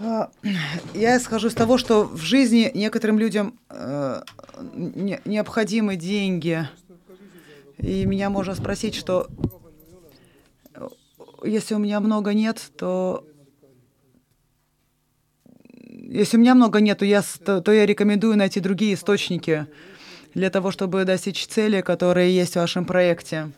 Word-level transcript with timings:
А, 0.00 0.30
я 0.94 1.16
исхожу 1.16 1.48
из 1.48 1.54
того, 1.54 1.76
что 1.76 2.04
в 2.04 2.18
жизни 2.18 2.70
некоторым 2.74 3.18
людям 3.18 3.58
э, 3.68 4.22
не, 4.72 5.20
необходимы 5.24 5.96
деньги. 5.96 6.68
И 7.78 8.04
меня 8.06 8.30
можно 8.30 8.54
спросить, 8.54 8.94
что 8.94 9.28
э, 10.74 10.88
если 11.44 11.74
у 11.74 11.78
меня 11.78 11.98
много 12.00 12.32
нет, 12.32 12.70
то 12.76 13.24
если 16.10 16.36
у 16.36 16.40
меня 16.40 16.54
много 16.54 16.80
нет, 16.80 16.98
то 16.98 17.04
я, 17.04 17.22
то, 17.44 17.60
то 17.60 17.72
я 17.72 17.84
рекомендую 17.84 18.36
найти 18.36 18.60
другие 18.60 18.94
источники 18.94 19.66
для 20.34 20.48
того, 20.48 20.70
чтобы 20.70 21.04
достичь 21.04 21.46
цели, 21.46 21.80
которые 21.80 22.34
есть 22.34 22.52
в 22.52 22.56
вашем 22.56 22.84
проекте. 22.84 23.50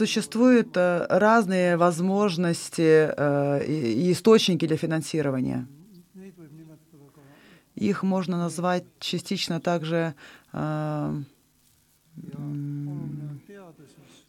Существуют 0.00 0.74
э, 0.78 1.06
разные 1.10 1.76
возможности 1.76 3.12
э, 3.14 3.66
и 3.66 4.12
источники 4.12 4.66
для 4.66 4.78
финансирования. 4.78 5.68
Их 7.74 8.02
можно 8.02 8.38
назвать 8.38 8.84
частично 8.98 9.60
также 9.60 10.14
э, 10.54 11.22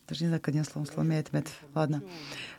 даже 0.09 0.23
не 0.23 0.27
знаю, 0.27 0.41
как 0.41 0.49
один 0.49 0.65
словом 0.65 0.87
сломяет 0.87 1.31
мед. 1.31 1.47
Ладно. 1.73 2.03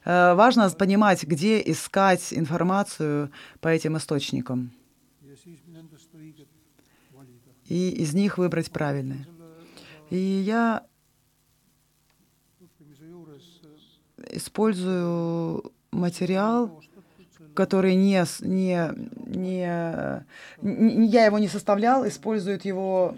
Важно 0.06 0.70
понимать, 0.70 1.22
где 1.24 1.60
искать 1.60 2.32
информацию 2.32 3.30
по 3.60 3.68
этим 3.68 3.98
источникам. 3.98 4.72
И 7.66 7.90
из 7.90 8.14
них 8.14 8.38
выбрать 8.38 8.70
правильные. 8.70 9.26
И 10.08 10.16
я 10.16 10.86
использую 14.32 15.72
материал, 15.90 16.82
который 17.54 17.94
не, 17.94 18.24
не, 18.40 18.90
не, 19.26 20.24
не 20.62 21.06
я 21.06 21.26
его 21.26 21.38
не 21.38 21.48
составлял, 21.48 22.06
использует 22.08 22.64
его 22.64 23.16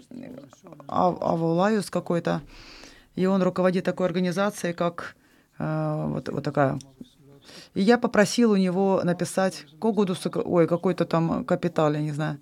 Аволаюс 0.87 1.89
какой-то, 1.89 2.41
и 3.15 3.25
он 3.25 3.41
руководит 3.41 3.85
такой 3.85 4.07
организацией, 4.07 4.73
как 4.73 5.15
э, 5.57 6.05
вот, 6.07 6.29
вот 6.29 6.43
такая. 6.43 6.79
И 7.73 7.81
я 7.81 7.97
попросил 7.97 8.51
у 8.51 8.55
него 8.57 9.01
написать 9.03 9.65
Когудус, 9.79 10.25
ой, 10.33 10.67
какой-то 10.67 11.05
там 11.05 11.45
капитал, 11.45 11.93
я 11.93 12.01
не 12.01 12.11
знаю. 12.11 12.39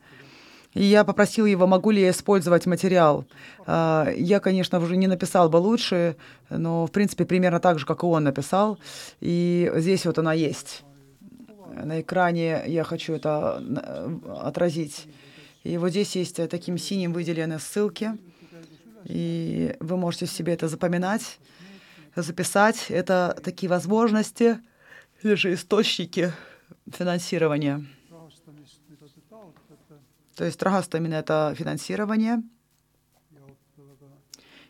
Я 0.73 1.03
попросил 1.03 1.45
его, 1.45 1.67
могу 1.67 1.91
ли 1.91 2.01
я 2.01 2.09
использовать 2.09 2.65
материал. 2.65 3.25
А, 3.65 4.09
я, 4.15 4.39
конечно, 4.39 4.79
уже 4.79 4.97
не 4.97 5.07
написал 5.07 5.49
бы 5.49 5.57
лучше, 5.57 6.15
но, 6.49 6.87
в 6.87 6.91
принципе, 6.91 7.25
примерно 7.25 7.59
так 7.59 7.77
же, 7.77 7.85
как 7.85 8.03
и 8.03 8.05
он 8.05 8.23
написал. 8.23 8.79
И 9.21 9.71
здесь 9.75 10.05
вот 10.05 10.17
она 10.17 10.33
есть. 10.33 10.83
На 11.83 12.01
экране 12.01 12.63
я 12.67 12.83
хочу 12.83 13.13
это 13.13 13.63
отразить. 14.41 15.07
И 15.63 15.77
вот 15.77 15.89
здесь 15.89 16.15
есть 16.15 16.37
таким 16.49 16.77
синим 16.77 17.13
выделены 17.13 17.59
ссылки. 17.59 18.11
И 19.05 19.75
вы 19.79 19.97
можете 19.97 20.27
себе 20.27 20.53
это 20.53 20.67
запоминать, 20.67 21.39
записать. 22.15 22.85
Это 22.89 23.37
такие 23.43 23.69
возможности 23.69 24.59
или 25.21 25.35
же 25.35 25.53
источники 25.53 26.31
финансирования. 26.91 27.85
То 30.35 30.45
есть 30.45 30.61
rahastamine— 30.61 31.15
это 31.19 31.53
финансирование, 31.55 32.41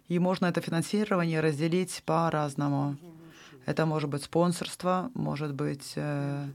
и 0.10 0.20
можно 0.20 0.48
это 0.48 0.62
финансирование 0.62 1.40
разделить 1.40 2.04
по-разному. 2.06 2.98
Это 3.66 3.86
может 3.86 4.10
быть 4.10 4.24
спонсорство, 4.24 5.10
может 5.14 5.54
быть 5.54 5.94
э, 5.96 6.48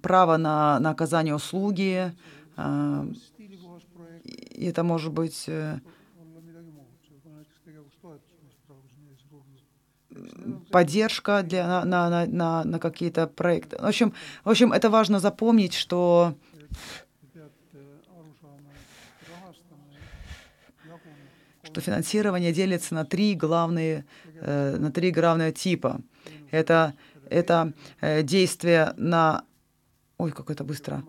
право 0.00 0.38
на, 0.38 0.80
на 0.80 0.90
оказание 0.90 1.34
услуги, 1.34 2.12
э, 2.56 3.12
это 4.58 4.82
может 4.82 5.12
быть 5.12 5.50
поддержка 10.70 11.42
для, 11.42 11.84
на, 11.84 12.08
на, 12.08 12.26
на, 12.26 12.64
на 12.64 12.78
какие-то 12.78 13.26
проекты. 13.26 13.76
В 13.76 13.86
общем, 13.86 14.12
в 14.44 14.50
общем, 14.50 14.72
это 14.72 14.90
важно 14.90 15.20
запомнить, 15.20 15.74
что 15.74 16.34
что 21.62 21.80
финансирование 21.82 22.52
делится 22.54 22.94
на 22.94 23.04
три 23.04 23.34
главные, 23.34 24.06
э, 24.40 24.76
на 24.78 24.90
три 24.90 25.10
главные 25.10 25.52
типа. 25.52 26.00
Это, 26.50 26.94
это 27.28 27.74
э, 28.00 28.22
действие 28.22 28.94
на... 28.96 29.44
Ой, 30.16 30.32
как 30.32 30.50
это 30.50 30.64
быстро. 30.64 31.04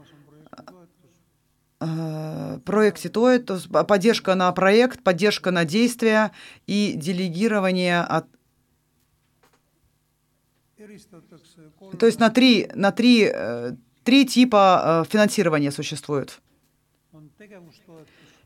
Э, 1.79 2.59
проекте 2.65 3.07
то 3.07 3.29
это 3.29 3.59
поддержка 3.85 4.35
на 4.35 4.51
проект, 4.51 5.03
поддержка 5.03 5.51
на 5.51 5.63
действие 5.63 6.31
и 6.65 6.93
делегирование 6.97 8.01
от, 8.01 8.25
то 11.99 12.05
есть 12.05 12.19
на 12.19 12.29
три, 12.29 12.69
на 12.73 12.91
три, 12.91 13.29
э, 13.33 13.75
три 14.03 14.25
типа 14.25 15.03
э, 15.05 15.09
финансирования 15.09 15.71
существует. 15.71 16.39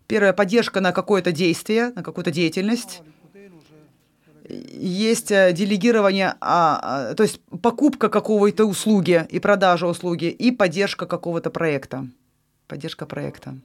Первое– 0.07 0.33
поддержка 0.33 0.81
на 0.81 0.91
какое-то 0.91 1.31
действие, 1.31 1.91
на 1.95 2.03
какую-то 2.03 2.31
деятельность. 2.31 3.01
Есть 4.49 5.31
э, 5.31 5.53
делегирование, 5.53 6.35
а, 6.41 6.79
а, 7.11 7.13
то 7.15 7.23
есть 7.23 7.39
покупка 7.61 8.09
какого-то 8.09 8.65
услуги 8.65 9.25
и 9.29 9.39
продажа 9.39 9.87
услуги, 9.87 10.25
и 10.25 10.51
поддержка 10.51 11.05
какого-то 11.05 11.49
проекта. 11.49 12.07
Поддержка 12.67 13.05
проекта. 13.05 13.57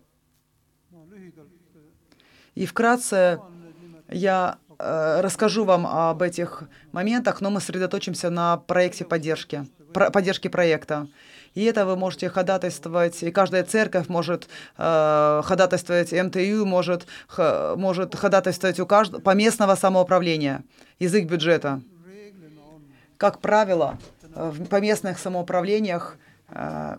И 2.55 2.65
вкратце 2.67 3.41
я 4.09 4.59
Э, 4.66 4.66
расскажу 4.79 5.65
вам 5.65 5.87
об 5.87 6.23
этих 6.23 6.65
моментах, 6.93 7.41
но 7.41 7.51
мы 7.51 7.61
сосредоточимся 7.61 8.31
на 8.31 8.57
проекте 8.57 9.05
поддержки, 9.05 9.67
про, 9.93 10.11
поддержки 10.11 10.49
проекта. 10.49 11.07
И 11.55 11.65
это 11.65 11.87
вы 11.87 11.97
можете 11.97 12.29
ходатайствовать, 12.29 13.23
и 13.23 13.31
каждая 13.31 13.65
церковь 13.65 14.09
может 14.09 14.47
э, 14.77 15.43
ходатайствовать, 15.43 16.13
МТУ 16.13 16.67
может, 16.67 17.07
х, 17.29 17.75
может 17.77 18.15
ходатайствовать 18.15 18.79
у 18.79 18.87
каждого, 18.87 19.23
по 19.23 19.35
местного 19.35 19.75
самоуправления, 19.75 20.65
язык 20.99 21.25
бюджета. 21.25 21.81
Как 23.17 23.41
правило, 23.41 23.99
в 24.35 24.67
поместных 24.67 25.19
самоуправлениях 25.19 26.19
э, 26.51 26.97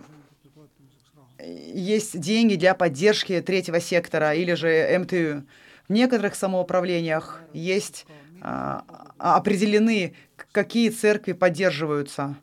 есть 1.40 2.20
деньги 2.20 2.56
для 2.56 2.74
поддержки 2.74 3.40
третьего 3.42 3.80
сектора 3.80 4.34
или 4.34 4.54
же 4.56 4.98
МТУ. 5.00 5.46
В 5.88 5.94
некоторых 5.94 6.36
самоуправлениях 6.36 7.42
есть 7.54 8.06
а, 8.42 8.84
определены, 9.18 10.16
какие 10.52 10.90
церкви 10.90 11.34
поддерживаются. 11.34 12.36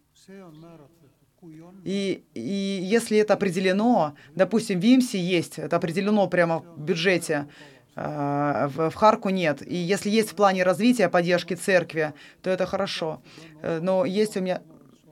И, 1.84 2.24
и 2.32 2.80
если 2.82 3.18
это 3.18 3.34
определено, 3.34 4.14
допустим, 4.34 4.80
в 4.80 4.84
ИМСе 4.84 5.18
есть, 5.18 5.58
это 5.58 5.76
определено 5.76 6.26
прямо 6.26 6.60
в 6.60 6.80
бюджете, 6.80 7.46
а, 7.94 8.68
в, 8.68 8.90
в 8.90 8.94
Харку 8.94 9.28
нет. 9.28 9.60
И 9.66 9.76
если 9.76 10.08
есть 10.08 10.30
в 10.30 10.34
плане 10.34 10.62
развития 10.62 11.10
поддержки 11.10 11.54
церкви, 11.54 12.14
то 12.42 12.48
это 12.48 12.64
хорошо. 12.64 13.22
Э, 13.60 13.78
но 13.80 14.04
есть 14.04 14.36
у 14.36 14.40
меня 14.40 14.62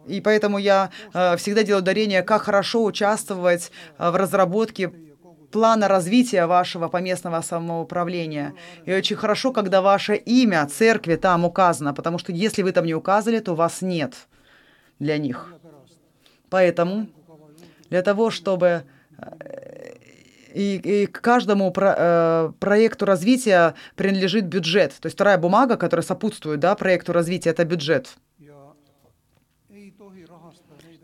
и 0.06 0.20
поэтому 0.20 0.58
я 0.58 0.90
э, 1.14 1.36
всегда 1.36 1.62
делаю 1.62 1.82
ударение, 1.82 2.22
как 2.22 2.42
хорошо 2.42 2.84
участвовать 2.84 3.70
э, 3.98 4.10
в 4.10 4.16
разработке 4.16 4.92
плана 5.52 5.86
развития 5.86 6.46
вашего 6.46 6.88
поместного 6.88 7.40
самоуправления. 7.42 8.54
И 8.86 8.92
очень 8.92 9.16
хорошо, 9.16 9.52
когда 9.52 9.80
ваше 9.80 10.16
имя 10.16 10.66
церкви 10.66 11.16
там 11.16 11.44
указано, 11.44 11.94
потому 11.94 12.18
что 12.18 12.32
если 12.32 12.62
вы 12.62 12.72
там 12.72 12.86
не 12.86 12.94
указали, 12.94 13.38
то 13.38 13.54
вас 13.54 13.82
нет 13.82 14.14
для 14.98 15.18
них. 15.18 15.54
Поэтому 16.50 17.06
для 17.90 18.02
того, 18.02 18.30
чтобы 18.30 18.82
э, 19.18 19.94
и, 20.54 20.76
и 20.76 21.06
к 21.06 21.20
каждому 21.20 21.70
про, 21.70 21.94
э, 21.96 22.52
проекту 22.58 23.04
развития 23.04 23.74
принадлежит 23.96 24.46
бюджет. 24.46 24.92
То 25.00 25.06
есть 25.06 25.16
вторая 25.16 25.38
бумага, 25.38 25.76
которая 25.76 26.04
сопутствует 26.04 26.60
да, 26.60 26.74
проекту 26.74 27.12
развития, 27.12 27.50
это 27.50 27.64
бюджет. 27.64 28.16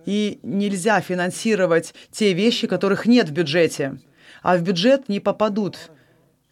И 0.07 0.41
нельзя 0.43 1.01
финансировать 1.03 1.95
те 2.11 2.33
вещи, 2.33 2.67
которых 2.67 3.05
нет 3.05 3.29
в 3.29 3.33
бюджете 3.33 3.99
а 4.43 4.57
в 4.57 4.63
бюджет 4.63 5.09
не 5.09 5.21
попадут 5.21 5.91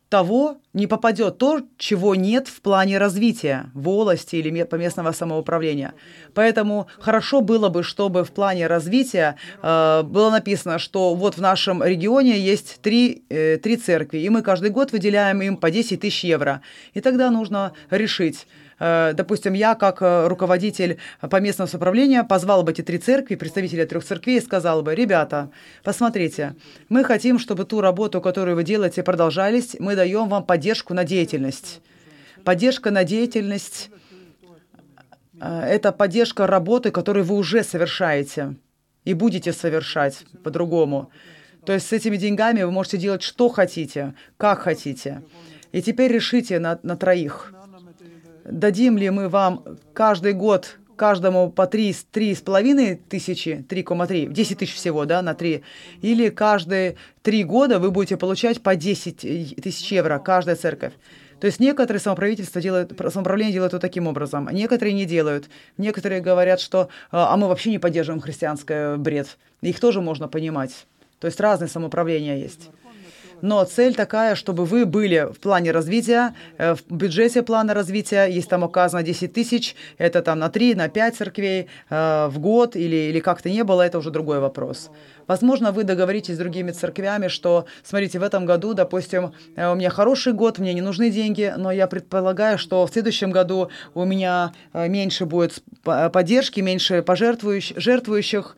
того, 0.09 0.59
не 0.73 0.87
попадет 0.87 1.39
то, 1.39 1.63
чего 1.79 2.15
нет 2.15 2.47
в 2.47 2.61
плане 2.61 2.99
развития 2.99 3.71
волости 3.75 4.37
или 4.37 4.63
по 4.63 4.77
местного 4.77 5.13
самоуправления. 5.13 5.95
Поэтому 6.33 6.87
хорошо 6.99 7.41
было 7.41 7.69
бы, 7.69 7.83
чтобы 7.83 8.25
в 8.25 8.31
плане 8.31 8.69
развития 8.69 9.37
э, 9.63 10.03
было 10.05 10.31
написано, 10.31 10.79
что 10.79 11.15
вот 11.15 11.37
в 11.37 11.41
нашем 11.41 11.83
регионе 11.83 12.39
есть 12.39 12.81
три, 12.83 13.25
э, 13.29 13.57
три 13.57 13.77
церкви, 13.77 14.19
и 14.19 14.29
мы 14.29 14.43
каждый 14.43 14.71
год 14.71 14.93
выделяем 14.93 15.43
им 15.43 15.57
по 15.57 15.71
10 15.71 16.01
тысяч 16.01 16.23
евро. 16.25 16.61
И 16.95 17.01
тогда 17.01 17.31
нужно 17.31 17.73
решить, 17.91 18.47
допустим, 18.79 19.55
я 19.55 19.75
как 19.75 20.03
э, 20.03 20.27
руководитель 20.27 20.99
по 21.21 21.41
местного 21.41 21.69
самоуправления 21.69 22.25
позвал 22.25 22.63
бы 22.63 22.73
эти 22.73 22.83
три 22.83 22.99
церкви, 22.99 23.35
представителей 23.35 23.87
трех 23.87 24.05
церквей, 24.05 24.39
и 24.39 24.41
сказал 24.41 24.83
бы, 24.83 24.95
ребята, 24.95 25.51
посмотрите, 25.83 26.57
мы 26.91 27.03
хотим, 27.03 27.39
чтобы 27.39 27.65
ту 27.65 27.81
работу, 27.81 28.21
которую 28.21 28.57
вы 28.57 28.65
делаете, 28.65 29.03
продолжались, 29.03 29.77
мы 29.79 29.97
даем 29.97 30.29
вам 30.29 30.45
поддержку 30.45 30.93
на 30.93 31.05
деятельность. 31.05 31.81
Поддержка 32.45 32.91
на 32.91 33.05
деятельность 33.05 33.91
э,– 35.41 35.61
это 35.69 35.91
поддержка 35.93 36.47
работы, 36.47 36.91
которую 36.91 37.25
вы 37.25 37.37
уже 37.37 37.65
совершаете 37.65 38.57
и 39.05 39.15
будете 39.15 39.55
совершать 39.55 40.25
по-другому. 40.45 41.11
То 41.65 41.73
есть 41.73 41.89
с 41.89 41.93
этими 41.93 42.17
деньгами 42.17 42.63
вы 42.63 42.71
можете 42.71 42.99
делать 42.99 43.23
что 43.23 43.49
хотите, 43.49 44.15
как 44.37 44.61
хотите. 44.61 45.23
И 45.73 45.81
теперь 45.81 46.13
решите 46.13 46.59
на, 46.59 46.79
на 46.83 46.97
троих– 46.97 47.55
дадим 48.51 48.97
ли 48.97 49.11
мы 49.11 49.29
вам 49.29 49.65
каждый 49.93 50.33
год 50.33 50.79
каждому 50.97 51.51
по 51.51 51.63
3,5 51.63 53.01
тысячи, 53.09 53.65
3,3, 53.69 54.33
10 54.33 54.59
тысяч 54.59 54.75
всего, 54.75 55.05
да, 55.05 55.23
на 55.23 55.35
3, 55.35 55.63
или 56.01 56.31
каждые 56.31 56.97
3 57.23 57.45
года 57.45 57.79
вы 57.79 57.91
будете 57.91 58.17
получать 58.17 58.63
по 58.63 58.75
10 58.75 59.61
тысяч 59.63 59.93
евро, 59.93 60.19
каждая 60.19 60.57
церковь. 60.57 60.95
То 61.39 61.47
есть 61.47 61.61
некоторые 61.61 62.01
самоправительства 62.01 62.63
делают, 62.63 62.99
самоуправление 63.13 63.53
делают 63.53 63.75
вот 63.75 63.83
таким 63.83 64.07
образом, 64.07 64.49
некоторые 64.51 64.95
не 64.95 65.05
делают. 65.05 65.51
Некоторые 65.77 66.23
говорят, 66.23 66.61
что 66.61 66.89
а, 67.11 67.35
а 67.35 67.37
мы 67.37 67.49
вообще 67.49 67.71
не 67.71 67.79
поддерживаем 67.79 68.23
христианский 68.23 68.97
бред. 68.97 69.37
Их 69.61 69.79
тоже 69.79 70.01
можно 70.01 70.29
понимать. 70.29 70.87
То 71.21 71.27
есть 71.27 71.39
разные 71.39 71.69
самоуправления 71.69 72.37
есть. 72.37 72.71
Но 73.47 73.65
цель 73.65 73.95
такая, 73.95 74.35
чтобы 74.35 74.65
вы 74.65 74.85
были 74.87 75.29
в 75.33 75.39
плане 75.39 75.71
развития, 75.71 76.35
э, 76.59 76.75
в 76.75 76.83
бюджете 76.91 77.43
плана 77.43 77.75
развития, 77.75 78.27
есть 78.27 78.49
там 78.49 78.65
указано 78.65 79.05
10 79.05 79.33
тысяч, 79.33 79.77
это 79.99 80.21
там 80.21 80.41
на 80.41 80.49
3, 80.49 80.75
на 80.75 80.89
5 80.89 81.17
церквей 81.17 81.69
э, 81.89 82.27
в 82.29 82.41
год 82.41 82.75
или, 82.75 82.97
или 82.97 83.21
как-то 83.21 83.49
не 83.49 83.63
было, 83.63 83.83
это 83.83 83.99
уже 83.99 84.11
другой 84.11 84.41
вопрос. 84.41 84.91
Возможно, 85.27 85.73
вы 85.73 85.85
договоритесь 85.85 86.35
с 86.35 86.39
другими 86.39 86.71
церквями, 86.71 87.29
что, 87.29 87.67
смотрите, 87.83 88.19
в 88.19 88.23
этом 88.23 88.47
году, 88.47 88.75
допустим, 88.75 89.33
э, 89.57 89.71
у 89.71 89.75
меня 89.75 89.91
хороший 89.91 90.33
год, 90.33 90.59
мне 90.59 90.75
не 90.75 90.81
нужны 90.81 91.11
деньги, 91.11 91.53
но 91.57 91.71
я 91.71 91.87
предполагаю, 91.87 92.59
что 92.59 92.87
в 92.87 92.93
следующем 92.93 93.31
году 93.31 93.71
у 93.95 94.05
меня 94.05 94.53
меньше 94.73 95.27
будет 95.27 95.63
поддержки, 95.83 96.61
меньше 96.61 97.03
пожертвующих, 97.03 97.79
жертвующих, 97.79 98.57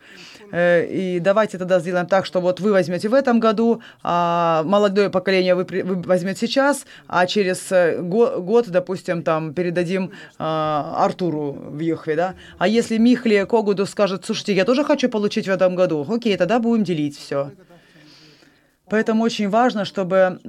Э, 0.51 0.85
и 0.85 1.19
давайте 1.19 1.57
тогда 1.57 1.79
сделаем 1.79 2.07
так, 2.07 2.25
что 2.25 2.41
вот 2.41 2.59
вы 2.59 2.71
возьмете 2.71 3.09
в 3.09 3.13
этом 3.13 3.39
году, 3.39 3.81
а 4.03 4.63
молодое 4.63 5.09
поколение 5.09 5.55
вы, 5.55 5.63
вы 5.63 6.01
возьмете 6.01 6.47
сейчас, 6.47 6.85
а 7.07 7.25
через 7.27 7.71
э, 7.71 8.01
год, 8.01 8.67
допустим, 8.67 9.23
там 9.23 9.53
передадим 9.53 10.11
а, 10.37 10.95
Артуру 10.97 11.51
в 11.51 11.79
Юхве, 11.79 12.15
да. 12.15 12.35
А 12.57 12.67
если 12.67 12.97
Михли 12.97 13.45
Когуду 13.49 13.85
скажет, 13.85 14.25
слушайте, 14.25 14.53
я 14.53 14.65
тоже 14.65 14.83
хочу 14.83 15.09
получить 15.09 15.47
в 15.47 15.51
этом 15.51 15.75
году, 15.75 16.05
окей, 16.09 16.35
тогда 16.37 16.58
будем 16.59 16.83
делить 16.83 17.17
все. 17.17 17.51
Поэтому 18.89 19.23
очень 19.23 19.49
важно, 19.49 19.85
чтобы, 19.85 20.39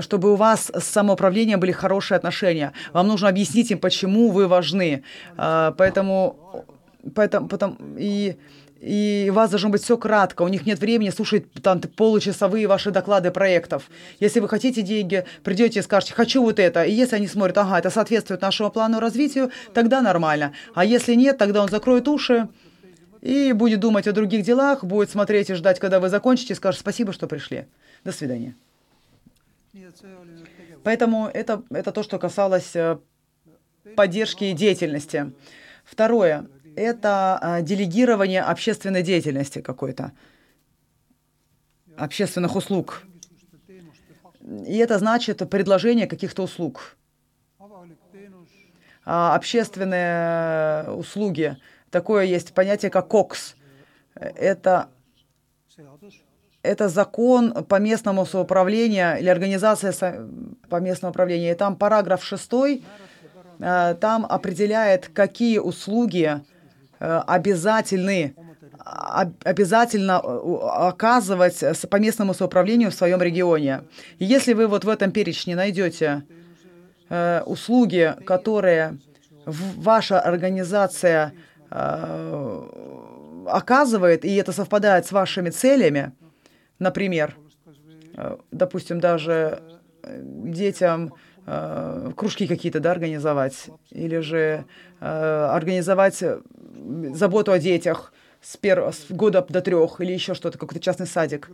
чтобы 0.00 0.32
у 0.32 0.36
вас 0.36 0.70
с 0.74 0.84
самоуправлением 0.84 1.60
были 1.60 1.72
хорошие 1.72 2.16
отношения. 2.16 2.72
Вам 2.92 3.08
нужно 3.08 3.28
объяснить 3.28 3.70
им, 3.70 3.78
почему 3.78 4.30
вы 4.30 4.48
важны. 4.48 5.02
А, 5.36 5.72
поэтому, 5.72 6.64
поэтому, 7.14 7.48
потом, 7.48 7.76
и 7.98 8.36
и 8.80 9.28
у 9.30 9.34
вас 9.34 9.50
должно 9.50 9.70
быть 9.70 9.82
все 9.82 9.96
кратко, 9.96 10.42
у 10.42 10.48
них 10.48 10.64
нет 10.64 10.78
времени 10.78 11.10
слушать 11.10 11.52
там 11.62 11.80
получасовые 11.80 12.68
ваши 12.68 12.90
доклады 12.90 13.32
проектов. 13.32 13.90
Если 14.20 14.38
вы 14.38 14.48
хотите 14.48 14.82
деньги, 14.82 15.24
придете 15.42 15.80
и 15.80 15.82
скажете, 15.82 16.14
хочу 16.14 16.42
вот 16.42 16.60
это, 16.60 16.84
и 16.84 16.92
если 16.92 17.16
они 17.16 17.26
смотрят, 17.26 17.58
ага, 17.58 17.78
это 17.80 17.90
соответствует 17.90 18.40
нашему 18.40 18.70
плану 18.70 19.00
развития, 19.00 19.50
тогда 19.74 20.00
нормально. 20.00 20.52
А 20.74 20.84
если 20.84 21.14
нет, 21.14 21.38
тогда 21.38 21.62
он 21.62 21.68
закроет 21.68 22.06
уши 22.06 22.48
и 23.20 23.52
будет 23.52 23.80
думать 23.80 24.06
о 24.06 24.12
других 24.12 24.44
делах, 24.44 24.84
будет 24.84 25.10
смотреть 25.10 25.50
и 25.50 25.54
ждать, 25.54 25.78
когда 25.78 26.00
вы 26.00 26.08
закончите, 26.08 26.52
и 26.52 26.56
скажет 26.56 26.80
спасибо, 26.80 27.12
что 27.12 27.26
пришли. 27.26 27.66
До 28.04 28.12
свидания. 28.12 28.54
Поэтому 30.84 31.26
это, 31.26 31.62
это 31.70 31.92
то, 31.92 32.02
что 32.02 32.18
касалось 32.18 32.74
э, 32.74 32.98
поддержки 33.96 34.44
и 34.44 34.52
деятельности. 34.52 35.32
Второе 35.84 36.48
это 36.78 37.38
а, 37.40 37.60
делегирование 37.60 38.42
общественной 38.42 39.02
деятельности 39.02 39.60
какой-то, 39.60 40.12
общественных 41.96 42.56
услуг. 42.56 43.02
И 44.66 44.76
это 44.76 44.98
значит 44.98 45.38
предложение 45.50 46.06
каких-то 46.06 46.42
услуг. 46.42 46.96
А 49.04 49.34
общественные 49.34 50.90
услуги. 50.92 51.56
Такое 51.90 52.24
есть 52.24 52.52
понятие, 52.52 52.90
как 52.90 53.08
КОКС. 53.08 53.54
Это, 54.14 54.88
это 56.62 56.88
закон 56.88 57.64
по 57.64 57.76
местному 57.76 58.26
самоуправлению 58.26 59.18
или 59.18 59.28
организация 59.28 59.94
по 60.68 60.76
местному 60.76 61.10
управлению. 61.10 61.52
И 61.52 61.54
там 61.54 61.76
параграф 61.76 62.24
6, 62.24 62.50
а, 63.60 63.94
там 63.94 64.26
определяет, 64.26 65.08
какие 65.08 65.58
услуги 65.58 66.40
Э, 67.00 67.22
обязательны 67.26 68.34
обязательно 69.44 70.20
э, 70.22 70.56
оказывать 70.62 71.62
по 71.90 71.96
местному 71.96 72.32
самоуправлению 72.32 72.90
в 72.90 72.94
своем 72.94 73.20
регионе. 73.20 73.82
И 74.18 74.24
если 74.24 74.54
вы 74.54 74.66
вот 74.66 74.84
в 74.84 74.88
этом 74.88 75.10
перечне 75.10 75.54
найдете 75.54 76.24
э, 77.10 77.42
услуги, 77.44 78.14
которые 78.24 78.98
ваша 79.44 80.20
организация 80.20 81.34
оказывает, 83.46 84.24
и 84.24 84.34
это 84.34 84.52
совпадает 84.52 85.06
с 85.06 85.12
вашими 85.12 85.50
целями, 85.50 86.12
например, 86.78 87.36
допустим, 88.50 89.00
даже 89.00 89.62
детям 90.02 91.14
кружки 92.16 92.46
какие-то 92.46 92.80
да, 92.80 92.92
организовать, 92.92 93.70
или 93.90 94.18
же 94.20 94.64
организовать 95.00 96.22
заботу 97.14 97.52
о 97.52 97.58
детях 97.58 98.12
с, 98.40 98.56
пер... 98.56 98.92
с 98.92 99.06
года 99.10 99.44
до 99.48 99.60
трех 99.60 100.00
или 100.00 100.12
еще 100.12 100.34
что-то, 100.34 100.58
какой-то 100.58 100.80
частный 100.80 101.06
садик. 101.06 101.50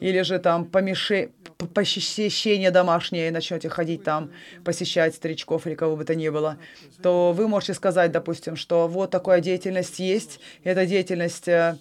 Или 0.00 0.22
же 0.22 0.38
там 0.38 0.64
помеше... 0.64 1.30
посещение 1.74 2.70
домашнее, 2.70 3.30
начнете 3.30 3.68
ходить 3.68 4.04
там, 4.04 4.30
посещать 4.64 5.14
старичков 5.14 5.66
или 5.66 5.74
кого 5.74 5.96
бы 5.96 6.04
то 6.04 6.14
ни 6.14 6.28
было, 6.30 6.56
то 7.02 7.32
вы 7.32 7.48
можете 7.48 7.74
сказать, 7.74 8.12
допустим, 8.12 8.56
что 8.56 8.88
вот 8.88 9.10
такая 9.10 9.40
деятельность 9.40 9.98
есть, 9.98 10.40
эта 10.64 10.86
деятельность 10.86 11.48
э, 11.48 11.76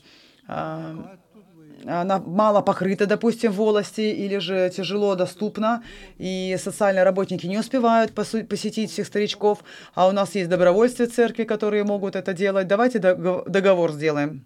она 1.87 2.19
мало 2.19 2.61
покрыта, 2.61 3.05
допустим, 3.05 3.51
в 3.51 3.55
волости, 3.55 4.01
или 4.01 4.39
же 4.39 4.71
тяжело 4.75 5.15
доступна, 5.15 5.83
и 6.17 6.57
социальные 6.57 7.03
работники 7.03 7.45
не 7.47 7.59
успевают 7.59 8.13
посетить 8.13 8.91
всех 8.91 9.07
старичков, 9.07 9.63
а 9.93 10.07
у 10.07 10.11
нас 10.11 10.35
есть 10.35 10.49
добровольцы 10.49 11.05
церкви, 11.05 11.43
которые 11.43 11.83
могут 11.83 12.15
это 12.15 12.33
делать. 12.33 12.67
Давайте 12.67 12.99
договор 12.99 13.91
сделаем. 13.91 14.45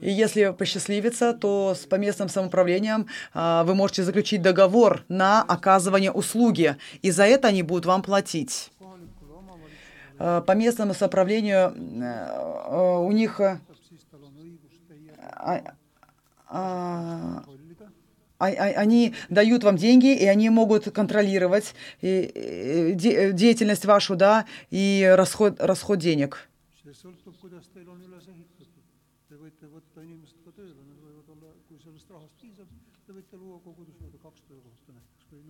И 0.00 0.10
если 0.10 0.54
посчастливится, 0.56 1.34
то 1.34 1.74
с 1.74 1.86
поместным 1.86 2.28
самоуправлением 2.28 3.06
а, 3.34 3.64
вы 3.64 3.74
можете 3.74 4.02
заключить 4.02 4.42
договор 4.42 5.04
на 5.08 5.42
оказывание 5.42 6.10
услуги, 6.12 6.76
и 7.02 7.10
за 7.10 7.24
это 7.24 7.48
они 7.48 7.62
будут 7.62 7.86
вам 7.86 8.02
платить. 8.02 8.70
А, 10.18 10.40
по 10.42 10.52
местному 10.52 10.94
самоуправлению 10.94 11.74
а, 12.02 12.98
у 12.98 13.12
них 13.12 13.40
а, 13.40 13.60
а, 15.42 15.62
а, 18.38 18.46
они 18.46 19.14
дают 19.28 19.64
вам 19.64 19.76
деньги, 19.76 20.14
и 20.14 20.26
они 20.26 20.48
могут 20.50 20.90
контролировать 20.92 21.74
и, 22.00 22.92
и, 22.94 23.32
деятельность 23.32 23.84
вашу, 23.84 24.16
да, 24.16 24.46
и 24.70 25.12
расход, 25.16 25.56
расход 25.60 25.98
денег. 25.98 26.48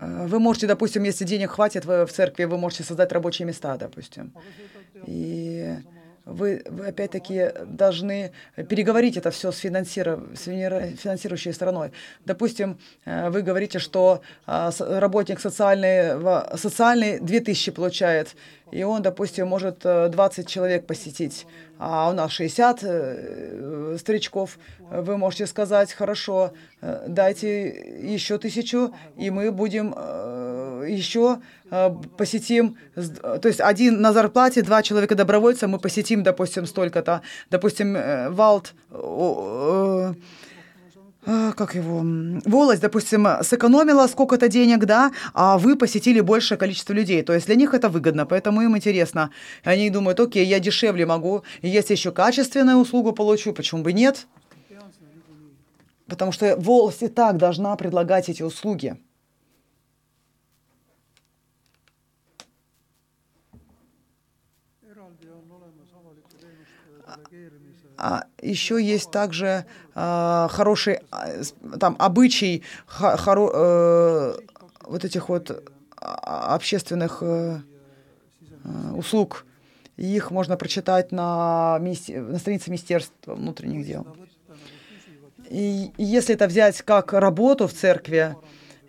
Вы 0.00 0.38
можете, 0.38 0.66
допустим, 0.66 1.02
если 1.04 1.24
денег 1.24 1.50
хватит 1.50 1.84
в 1.84 2.06
церкви, 2.06 2.44
вы 2.44 2.58
можете 2.58 2.84
создать 2.84 3.12
рабочие 3.12 3.46
места, 3.46 3.76
допустим. 3.76 4.32
И 5.06 5.76
вы, 6.24 6.62
вы 6.68 6.86
опять-таки 6.86 7.52
должны 7.66 8.32
переговорить 8.68 9.16
это 9.16 9.30
все 9.30 9.52
с, 9.52 9.58
финансиров... 9.58 10.20
с 10.34 10.44
финансирующей 10.44 11.52
стороной. 11.52 11.92
Допустим, 12.24 12.78
э, 13.04 13.30
вы 13.30 13.42
говорите, 13.42 13.78
что 13.78 14.20
а, 14.46 14.70
работник 14.78 15.40
социальный, 15.40 16.56
социальный 16.56 17.20
2000 17.20 17.72
получает, 17.72 18.36
и 18.70 18.82
он, 18.82 19.02
допустим, 19.02 19.48
может 19.48 19.80
20 19.80 20.38
э, 20.38 20.48
человек 20.48 20.86
посетить, 20.86 21.46
а 21.78 22.10
у 22.10 22.12
нас 22.12 22.30
60 22.32 22.78
э, 22.82 23.96
старичков. 23.98 24.58
Вы 24.90 25.16
можете 25.16 25.46
сказать, 25.46 25.92
хорошо, 25.92 26.52
дайте 26.80 27.68
еще 28.02 28.38
тысячу, 28.38 28.94
и 29.16 29.30
мы 29.30 29.52
будем 29.52 29.94
еще 30.84 31.40
посетим, 32.16 32.76
то 32.94 33.46
есть 33.48 33.60
один 33.60 34.00
на 34.00 34.12
зарплате, 34.12 34.62
два 34.62 34.82
человека 34.82 35.14
добровольца, 35.14 35.68
мы 35.68 35.78
посетим, 35.78 36.24
допустим, 36.24 36.66
столько-то. 36.66 37.22
Допустим, 37.50 37.96
Валт, 38.34 38.74
как 41.56 41.74
его, 41.74 42.02
волость, 42.44 42.82
допустим, 42.82 43.26
сэкономила 43.42 44.06
сколько-то 44.06 44.48
денег, 44.48 44.84
да, 44.84 45.12
а 45.32 45.58
вы 45.58 45.76
посетили 45.76 46.20
большее 46.20 46.58
количество 46.58 46.92
людей. 46.92 47.22
То 47.22 47.32
есть 47.32 47.46
для 47.46 47.54
них 47.54 47.74
это 47.74 47.88
выгодно, 47.88 48.26
поэтому 48.26 48.62
им 48.62 48.76
интересно. 48.76 49.30
Они 49.62 49.90
думают, 49.90 50.18
окей, 50.18 50.44
я 50.44 50.58
дешевле 50.58 51.06
могу, 51.06 51.42
если 51.62 51.94
еще 51.94 52.10
качественную 52.10 52.78
услугу 52.78 53.12
получу, 53.12 53.52
почему 53.52 53.82
бы 53.82 53.92
нет? 53.92 54.26
Потому 56.06 56.32
что 56.32 56.56
волость 56.56 57.02
и 57.02 57.08
так 57.08 57.36
должна 57.36 57.76
предлагать 57.76 58.28
эти 58.28 58.42
услуги. 58.42 58.96
А 68.02 68.24
еще 68.40 68.82
есть 68.82 69.10
также 69.10 69.66
э, 70.00 70.48
хороший 70.50 71.00
э, 71.12 71.42
там 71.78 71.96
обычай 71.98 72.62
хоро, 72.86 73.50
э, 73.52 74.34
вот 74.82 75.04
этих 75.04 75.28
вот 75.28 75.62
а, 75.96 76.54
общественных 76.54 77.18
э, 77.22 77.60
э, 78.64 78.92
услуг. 78.94 79.46
Их 79.96 80.30
можно 80.30 80.56
прочитать 80.56 81.12
на, 81.12 81.78
на 81.78 82.38
странице 82.38 82.70
Министерства 82.70 83.34
внутренних 83.34 83.86
дел. 83.86 84.06
И 85.50 85.90
если 85.98 86.34
это 86.34 86.46
взять 86.46 86.80
как 86.82 87.12
работу 87.12 87.66
в 87.66 87.72
церкви, 87.72 88.34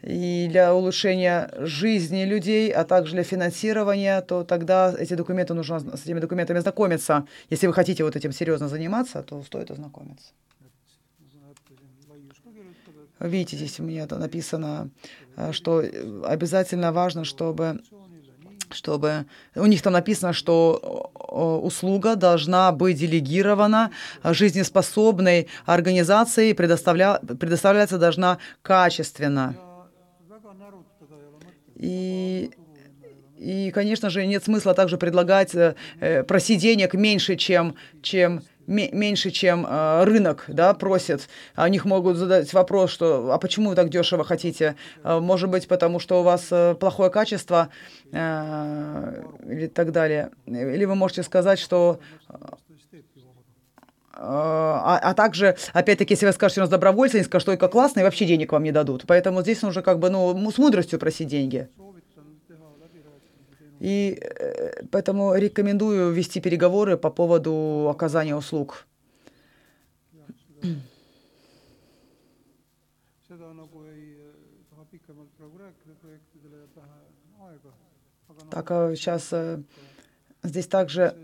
и 0.04 0.48
для 0.50 0.74
улучшения 0.74 1.50
жизни 1.58 2.24
людей, 2.24 2.72
а 2.72 2.84
также 2.86 3.14
для 3.14 3.24
финансирования, 3.24 4.22
то 4.22 4.44
тогда 4.44 4.94
эти 4.98 5.14
документы 5.14 5.54
нужно 5.54 5.80
с 5.80 6.04
этими 6.04 6.20
документами 6.20 6.60
знакомиться. 6.60 7.26
Если 7.52 7.68
вы 7.68 7.74
хотите 7.74 8.04
вот 8.04 8.16
этим 8.16 8.32
серьезно 8.32 8.68
заниматься, 8.68 9.22
то 9.22 9.44
стоит 9.44 9.70
ознакомиться. 9.70 10.32
Видите, 13.22 13.56
здесь 13.56 13.80
у 13.80 13.84
меня 13.84 14.08
написано, 14.10 14.90
э, 15.38 15.52
что 15.52 15.84
обязательно 16.24 16.92
важно, 16.92 17.24
чтобы 17.24 17.82
чтобы 18.74 19.26
у 19.54 19.66
них 19.66 19.82
там 19.82 19.92
написано, 19.92 20.32
что 20.32 21.12
услуга 21.62 22.16
должна 22.16 22.72
быть 22.72 22.98
делегирована 22.98 23.92
жизнеспособной 24.24 25.50
организацией, 25.66 26.54
предоставля, 26.54 27.20
предоставляться 27.20 27.98
должна 27.98 28.38
качественно. 28.62 29.58
И, 31.76 32.52
и, 33.38 33.72
конечно 33.72 34.10
же, 34.10 34.26
нет 34.26 34.46
смысла 34.46 34.74
также 34.74 34.98
предлагать 34.98 35.54
э, 35.56 35.76
э 36.00 36.24
просить 36.24 36.62
денег 36.62 36.94
меньше, 36.94 37.36
чем, 37.36 37.76
чем 38.04 38.42
меньше, 38.72 39.32
чем 39.32 39.66
э, 39.68 40.04
рынок 40.06 40.46
да, 40.48 40.74
просит. 40.74 41.28
О 41.56 41.68
них 41.70 41.86
могут 41.86 42.18
задать 42.18 42.52
вопрос, 42.54 42.92
что 42.92 43.32
а 43.32 43.38
почему 43.38 43.70
вы 43.70 43.76
так 43.76 43.90
дешево 43.90 44.24
хотите? 44.24 44.76
Э, 45.04 45.20
может 45.20 45.50
быть, 45.50 45.68
потому 45.68 46.00
что 46.00 46.22
у 46.22 46.24
вас 46.24 46.48
э, 46.52 46.76
плохое 46.76 47.12
качество 47.12 47.70
э, 48.12 49.24
или 49.46 49.68
так 49.68 49.92
далее. 49.92 50.32
Или 50.46 50.86
вы 50.86 50.96
можете 50.96 51.24
сказать, 51.24 51.60
что 51.60 52.00
а, 54.14 55.00
а 55.02 55.14
также, 55.16 55.56
опять-таки, 55.74 56.14
если 56.14 56.28
вы 56.28 56.32
скажете, 56.34 56.62
у 56.62 56.64
нас 56.64 56.70
добровольцы, 56.70 57.16
они 57.16 57.24
скажут, 57.24 57.44
что 57.44 57.54
это 57.54 57.68
классно, 57.68 58.02
и 58.02 58.04
вообще 58.04 58.26
денег 58.26 58.52
вам 58.52 58.64
не 58.64 58.72
дадут. 58.72 59.06
Поэтому 59.08 59.42
здесь 59.42 59.62
нужно 59.64 59.82
как 59.82 59.98
бы, 59.98 60.10
ну, 60.10 60.52
с 60.52 60.58
мудростью 60.60 61.00
просить 61.00 61.28
деньги. 61.28 61.70
И 63.82 64.16
э, 64.22 64.86
поэтому 64.92 65.34
рекомендую 65.34 66.12
вести 66.12 66.40
переговоры 66.40 66.98
по 66.98 67.10
поводу 67.10 67.90
оказания 67.90 68.36
услуг. 68.36 68.86
Так, 78.52 78.68
сейчас 78.96 79.34
э, 79.34 79.64
здесь 80.44 80.68
также 80.68 81.16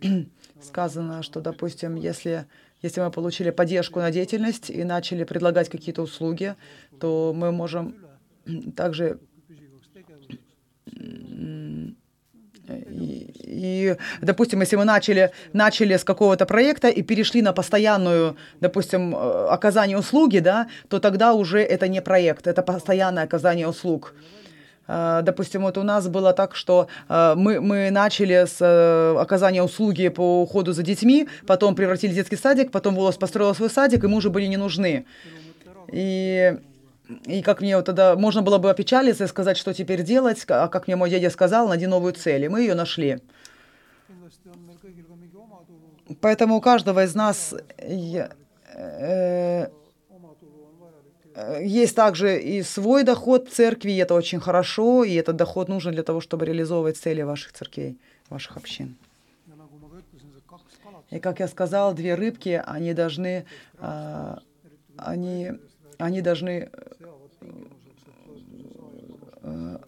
сказано, 0.62 1.22
что, 1.22 1.42
допустим, 1.42 1.96
если, 1.96 2.46
если 2.80 3.02
мы 3.02 3.10
получили 3.10 3.50
поддержку 3.50 4.00
на 4.00 4.10
деятельность 4.10 4.70
и 4.70 4.84
начали 4.84 5.24
предлагать 5.24 5.68
какие-то 5.68 6.00
услуги, 6.00 6.56
то 6.98 7.34
мы 7.36 7.52
можем 7.52 7.94
также 8.74 9.20
и, 12.70 13.96
допустим, 14.22 14.60
если 14.60 14.76
мы 14.76 14.84
начали, 14.84 15.32
начали 15.52 15.96
с 15.96 16.04
какого-то 16.04 16.46
проекта 16.46 16.88
и 16.88 17.02
перешли 17.02 17.42
на 17.42 17.52
постоянную, 17.52 18.36
допустим, 18.60 19.14
э, 19.14 19.46
оказание 19.50 19.98
услуги, 19.98 20.38
да, 20.38 20.68
то 20.88 21.00
тогда 21.00 21.34
уже 21.34 21.60
это 21.60 21.88
не 21.88 22.00
проект, 22.00 22.46
это 22.46 22.62
постоянное 22.62 23.24
оказание 23.24 23.68
услуг. 23.68 24.14
Э, 24.86 25.20
допустим, 25.22 25.62
вот 25.62 25.78
у 25.78 25.82
нас 25.82 26.08
было 26.08 26.32
так, 26.32 26.54
что 26.54 26.88
э, 27.08 27.34
мы, 27.36 27.60
мы 27.60 27.90
начали 27.90 28.46
с 28.46 29.16
оказания 29.20 29.62
услуги 29.62 30.08
по 30.08 30.42
уходу 30.42 30.72
за 30.72 30.82
детьми, 30.82 31.28
потом 31.46 31.74
превратили 31.74 32.12
детский 32.12 32.36
садик, 32.36 32.70
потом 32.70 32.94
Волос 32.94 33.16
построил 33.16 33.54
свой 33.54 33.70
садик, 33.70 34.04
и 34.04 34.06
мы 34.06 34.16
уже 34.16 34.30
были 34.30 34.46
не 34.46 34.56
нужны. 34.56 35.06
И 35.92 36.56
и 37.24 37.42
как 37.42 37.60
мне 37.60 37.76
вот 37.76 37.86
тогда 37.86 38.16
можно 38.16 38.42
было 38.42 38.58
бы 38.58 38.70
опечалиться 38.70 39.24
и 39.24 39.28
сказать, 39.28 39.56
что 39.56 39.72
теперь 39.74 40.02
делать, 40.02 40.44
а 40.48 40.68
как 40.68 40.86
мне 40.86 40.96
мой 40.96 41.10
дядя 41.10 41.30
сказал, 41.30 41.68
найди 41.68 41.86
новую 41.86 42.12
цель, 42.12 42.44
и 42.44 42.48
мы 42.48 42.60
ее 42.60 42.74
нашли. 42.74 43.18
Поэтому 46.20 46.56
у 46.56 46.60
каждого 46.60 47.04
из 47.04 47.14
нас 47.14 47.54
э, 47.78 49.68
есть 51.60 51.94
также 51.96 52.40
и 52.40 52.62
свой 52.62 53.04
доход 53.04 53.48
церкви, 53.48 53.92
и 53.92 53.96
это 53.96 54.14
очень 54.14 54.40
хорошо, 54.40 55.04
и 55.04 55.14
этот 55.14 55.36
доход 55.36 55.68
нужен 55.68 55.92
для 55.92 56.02
того, 56.02 56.20
чтобы 56.20 56.46
реализовывать 56.46 56.96
цели 56.96 57.22
ваших 57.22 57.52
церквей, 57.52 57.98
ваших 58.28 58.56
общин. 58.56 58.96
И 61.10 61.18
как 61.18 61.40
я 61.40 61.48
сказал, 61.48 61.92
две 61.92 62.14
рыбки, 62.14 62.62
они 62.64 62.94
должны, 62.94 63.44
а, 63.78 64.40
они, 64.96 65.52
они 66.00 66.20
должны 66.22 66.70
э, 69.42 69.78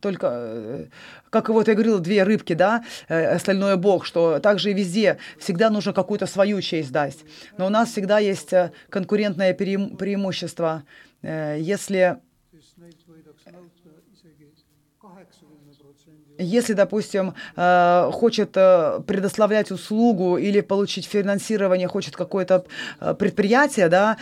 только, 0.00 0.28
э, 0.30 0.86
как 1.30 1.48
вот 1.48 1.68
я 1.68 1.74
говорила, 1.74 2.00
две 2.00 2.22
рыбки, 2.22 2.54
да, 2.54 2.84
э, 3.08 3.26
остальное 3.26 3.76
Бог, 3.76 4.04
что 4.04 4.38
также 4.38 4.70
и 4.70 4.74
везде 4.74 5.18
всегда 5.38 5.70
нужно 5.70 5.92
какую-то 5.92 6.26
свою 6.26 6.60
честь 6.60 6.92
дать. 6.92 7.18
Но 7.56 7.66
у 7.66 7.68
нас 7.68 7.90
всегда 7.90 8.18
есть 8.18 8.52
э, 8.52 8.72
конкурентное 8.90 9.54
преимущество. 9.54 10.84
Если 11.22 12.18
Если, 16.38 16.72
допустим, 16.72 17.34
хочет 17.56 18.52
предоставлять 18.52 19.70
услугу 19.72 20.38
или 20.38 20.60
получить 20.60 21.06
финансирование, 21.06 21.88
хочет 21.88 22.16
какое-то 22.16 22.64
предприятие 23.18 23.88
да, 23.88 24.16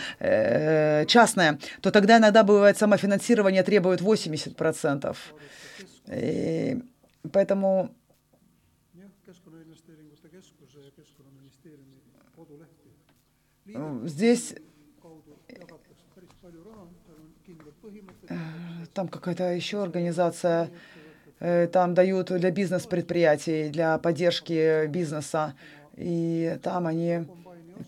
частное, 1.05 1.59
то 1.81 1.91
тогда 1.91 2.17
иногда 2.17 2.43
бывает 2.43 2.77
самофинансирование 2.77 3.63
требует 3.63 4.01
80%. 4.01 5.15
И 6.07 6.81
поэтому 7.31 7.91
здесь 14.05 14.55
там 18.93 19.07
какая-то 19.07 19.43
еще 19.53 19.83
организация, 19.83 20.65
э, 20.65 20.69
там 21.39 21.93
дают 21.93 22.27
для 22.27 22.51
бизнес-предприятий, 22.51 23.69
для 23.69 23.97
поддержки 23.97 24.87
бизнеса. 24.87 25.53
И 25.95 26.57
там 26.63 26.87
они, 26.87 27.25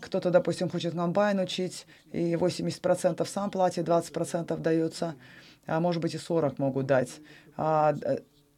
кто-то, 0.00 0.30
допустим, 0.30 0.68
хочет 0.68 0.94
комбайн 0.94 1.40
учить, 1.40 1.86
и 2.12 2.34
80% 2.34 3.26
сам 3.26 3.50
платит, 3.50 3.88
20% 3.88 4.56
дается, 4.58 5.14
а 5.66 5.80
может 5.80 6.02
быть 6.02 6.14
и 6.14 6.18
40% 6.18 6.54
могут 6.58 6.86
дать. 6.86 7.10
А, 7.56 7.94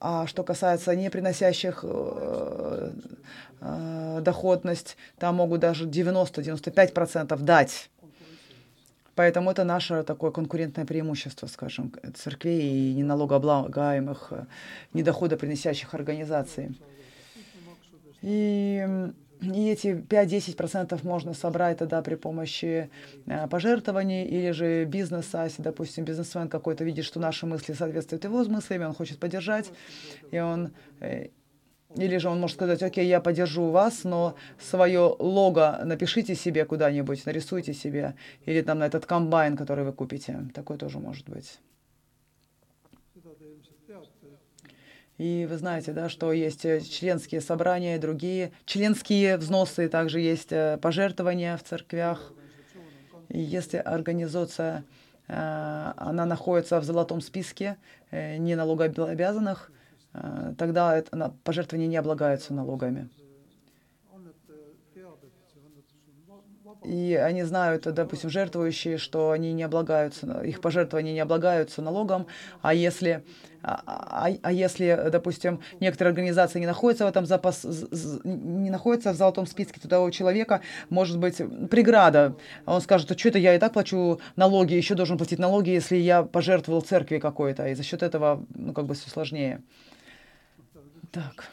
а 0.01 0.27
что 0.27 0.43
касается 0.43 0.95
не 0.97 1.11
приносящих 1.11 1.85
доходность, 4.21 4.97
там 5.19 5.37
могут 5.37 5.61
даже 5.61 5.87
90-95% 5.87 7.39
дать. 7.43 7.91
Поэтому 9.15 9.51
это 9.51 9.65
наше 9.65 10.03
такое 10.03 10.31
конкурентное 10.31 10.87
преимущество, 10.87 11.47
скажем, 11.47 11.93
церквей 12.15 12.63
и 12.63 12.95
неналогооблагаемых, 12.95 14.33
недоходоприносящих 14.95 15.95
организаций. 15.95 16.79
И 18.23 19.13
и 19.43 19.69
эти 19.71 19.89
5-10% 19.89 21.01
можно 21.03 21.35
собрать 21.35 21.79
тогда 21.79 22.01
при 22.01 22.15
помощи 22.15 22.91
э, 23.27 23.49
пожертвований 23.49 24.25
или 24.25 24.53
же 24.53 24.85
бизнеса, 24.85 25.45
если, 25.45 25.63
допустим, 25.63 26.05
бизнесмен 26.05 26.49
какой-то 26.49 26.85
видит, 26.85 27.05
что 27.05 27.19
наши 27.19 27.45
мысли 27.45 27.73
соответствуют 27.73 28.23
его 28.23 28.45
мыслями, 28.45 28.85
он 28.85 28.95
хочет 28.95 29.19
поддержать, 29.19 29.73
и 30.31 30.39
он 30.39 30.71
э, 31.01 31.29
или 31.97 32.17
же 32.17 32.29
он 32.29 32.41
может 32.41 32.57
сказать, 32.57 32.83
окей, 32.83 33.07
я 33.07 33.21
поддержу 33.21 33.71
вас, 33.71 34.05
но 34.05 34.35
свое 34.59 35.15
лого 35.19 35.81
напишите 35.85 36.35
себе 36.35 36.65
куда-нибудь, 36.65 37.27
нарисуйте 37.27 37.75
себе, 37.75 38.15
или 38.47 38.63
там 38.63 38.79
на 38.79 38.87
этот 38.87 39.07
комбайн, 39.07 39.57
который 39.57 39.85
вы 39.85 39.93
купите. 39.93 40.41
Такое 40.55 40.79
тоже 40.79 40.99
может 40.99 41.29
быть. 41.29 41.59
И 45.19 45.47
вы 45.49 45.57
знаете, 45.57 45.93
да, 45.93 46.09
что 46.09 46.33
есть 46.33 46.65
э, 46.65 46.81
членские 46.81 47.41
собрания 47.41 47.97
и 47.97 47.99
другие 47.99 48.51
членские 48.65 49.37
взносы, 49.37 49.89
также 49.89 50.21
есть 50.21 50.51
э, 50.51 50.79
пожертвования 50.83 51.57
в 51.57 51.63
церквях. 51.63 52.33
И 53.29 53.39
если 53.39 53.77
организация, 53.77 54.85
э, 55.29 55.93
она 55.97 56.25
находится 56.25 56.81
в 56.81 56.85
золотом 56.85 57.21
списке 57.21 57.77
не 58.11 58.57
налогообязанных, 58.57 59.71
тогда 60.59 60.97
это, 60.97 61.35
пожертвования 61.45 61.89
не 61.89 61.97
облагаются 61.97 62.53
налогами. 62.55 63.09
И 66.85 67.15
они 67.15 67.45
знают, 67.45 67.83
допустим, 67.83 68.29
жертвующие, 68.29 68.99
что 68.99 69.31
они 69.31 69.53
не 69.53 69.63
облагаются, 69.63 70.41
их 70.43 70.61
пожертвования 70.61 71.13
не 71.13 71.21
облагаются 71.21 71.81
налогом, 71.81 72.27
а 72.61 72.75
если, 72.75 73.25
а, 73.63 73.83
а, 73.87 74.29
а 74.43 74.53
если, 74.53 75.09
допустим, 75.13 75.61
некоторые 75.79 76.11
организации 76.11 76.59
не 76.59 76.67
находятся 76.67 77.05
в 77.05 77.09
этом 77.09 77.25
запас, 77.25 77.65
не 78.25 78.71
находятся 78.71 79.13
в 79.13 79.17
золотом 79.17 79.47
списке, 79.47 79.81
то 79.89 80.01
у 80.01 80.11
человека 80.11 80.61
может 80.91 81.19
быть 81.19 81.37
преграда. 81.71 82.35
Он 82.67 82.81
скажет, 82.81 83.17
что 83.17 83.29
это 83.29 83.39
я 83.39 83.55
и 83.55 83.59
так 83.61 83.75
плачу 83.75 84.21
налоги, 84.35 84.75
еще 84.75 84.95
должен 84.97 85.19
платить 85.19 85.39
налоги, 85.39 85.71
если 85.71 85.97
я 85.97 86.25
пожертвовал 86.25 86.81
церкви 86.83 87.19
какой-то, 87.19 87.69
и 87.69 87.75
за 87.75 87.85
счет 87.85 88.03
этого, 88.03 88.45
ну, 88.55 88.73
как 88.73 88.87
бы 88.87 88.95
все 88.95 89.09
сложнее. 89.09 89.63
Так. 91.13 91.53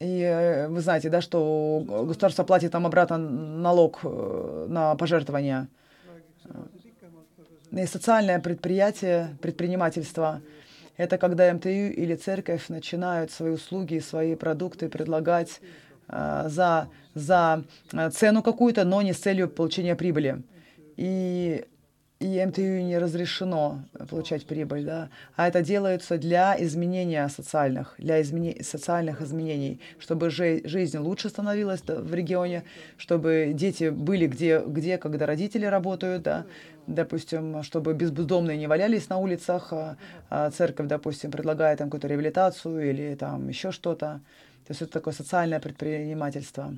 И 0.00 0.20
э, 0.20 0.68
вы 0.68 0.80
знаете, 0.80 1.08
да, 1.08 1.20
что 1.20 1.82
государство 1.86 2.44
платит 2.44 2.72
там 2.72 2.86
обратно 2.86 3.16
налог 3.16 4.00
э, 4.02 4.66
на 4.68 4.94
пожертвования. 4.96 5.68
И 7.70 7.86
социальное 7.86 8.38
предприятие, 8.38 9.36
предпринимательство– 9.40 10.42
это 10.96 11.18
когда 11.18 11.52
МТУ 11.52 11.68
или 11.68 12.14
церковь 12.14 12.68
начинают 12.68 13.30
свои 13.32 13.52
услуги, 13.52 13.98
свои 13.98 14.36
продукты 14.36 14.88
предлагать 14.88 15.60
э, 16.08 16.44
за, 16.48 16.88
за 17.14 17.64
цену 18.12 18.42
какую-то, 18.42 18.84
но 18.84 19.00
не 19.00 19.12
с 19.12 19.18
целью 19.18 19.48
получения 19.48 19.96
прибыли. 19.96 20.42
И 20.96 21.64
и 22.24 22.46
МТУ 22.46 22.62
не 22.62 22.96
разрешено 22.96 23.82
получать 24.08 24.46
прибыль, 24.46 24.84
да, 24.84 25.10
а 25.36 25.46
это 25.46 25.60
делается 25.60 26.16
для 26.16 26.56
изменения 26.58 27.28
социальных, 27.28 27.94
для 27.98 28.22
измене... 28.22 28.62
социальных 28.62 29.20
изменений, 29.20 29.78
чтобы 29.98 30.30
жи... 30.30 30.62
жизнь 30.64 30.96
лучше 30.96 31.28
становилась 31.28 31.82
в 31.86 32.14
регионе, 32.14 32.64
чтобы 32.96 33.52
дети 33.52 33.90
были 33.90 34.26
где, 34.26 34.62
где, 34.66 34.96
когда 34.96 35.26
родители 35.26 35.66
работают, 35.66 36.22
да, 36.22 36.46
допустим, 36.86 37.62
чтобы 37.62 37.92
бездомные 37.92 38.56
не 38.56 38.68
валялись 38.68 39.10
на 39.10 39.18
улицах, 39.18 39.72
а, 39.74 39.98
а 40.30 40.50
церковь, 40.50 40.86
допустим, 40.88 41.30
предлагает 41.30 41.78
там 41.78 41.88
какую-то 41.88 42.08
реабилитацию 42.08 42.88
или 42.88 43.14
там 43.16 43.48
еще 43.48 43.70
что-то. 43.70 44.22
То 44.66 44.70
есть 44.70 44.80
это 44.80 44.92
такое 44.92 45.12
социальное 45.12 45.60
предпринимательство. 45.60 46.74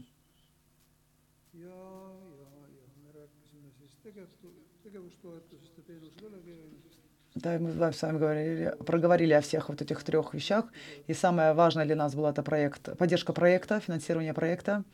Да, 7.36 7.58
мы 7.58 7.70
с 7.92 8.00
вами 8.00 8.16
говорили, 8.16 8.74
проговорили 8.86 9.34
о 9.34 9.42
всех 9.42 9.68
вот 9.68 9.82
этих 9.82 10.02
трех 10.02 10.32
вещах. 10.32 10.64
И 11.06 11.12
самое 11.12 11.52
важное 11.52 11.84
для 11.84 11.94
нас 11.94 12.14
было 12.14 12.30
это 12.30 12.42
проект, 12.42 12.96
поддержка 12.96 13.34
проекта, 13.34 13.78
финансирование 13.78 14.32
проекта, 14.32 14.84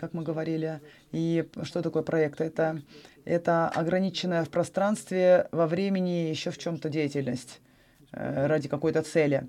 как 0.00 0.14
мы 0.14 0.22
говорили. 0.22 0.80
И 1.12 1.46
что 1.64 1.82
такое 1.82 2.02
проект? 2.02 2.40
Это, 2.40 2.80
это 3.26 3.68
ограниченная 3.68 4.44
в 4.44 4.48
пространстве, 4.48 5.48
во 5.52 5.66
времени 5.66 6.30
еще 6.30 6.50
в 6.50 6.56
чем-то 6.56 6.88
деятельность 6.88 7.60
э, 8.12 8.46
ради 8.46 8.66
какой-то 8.66 9.02
цели. 9.02 9.46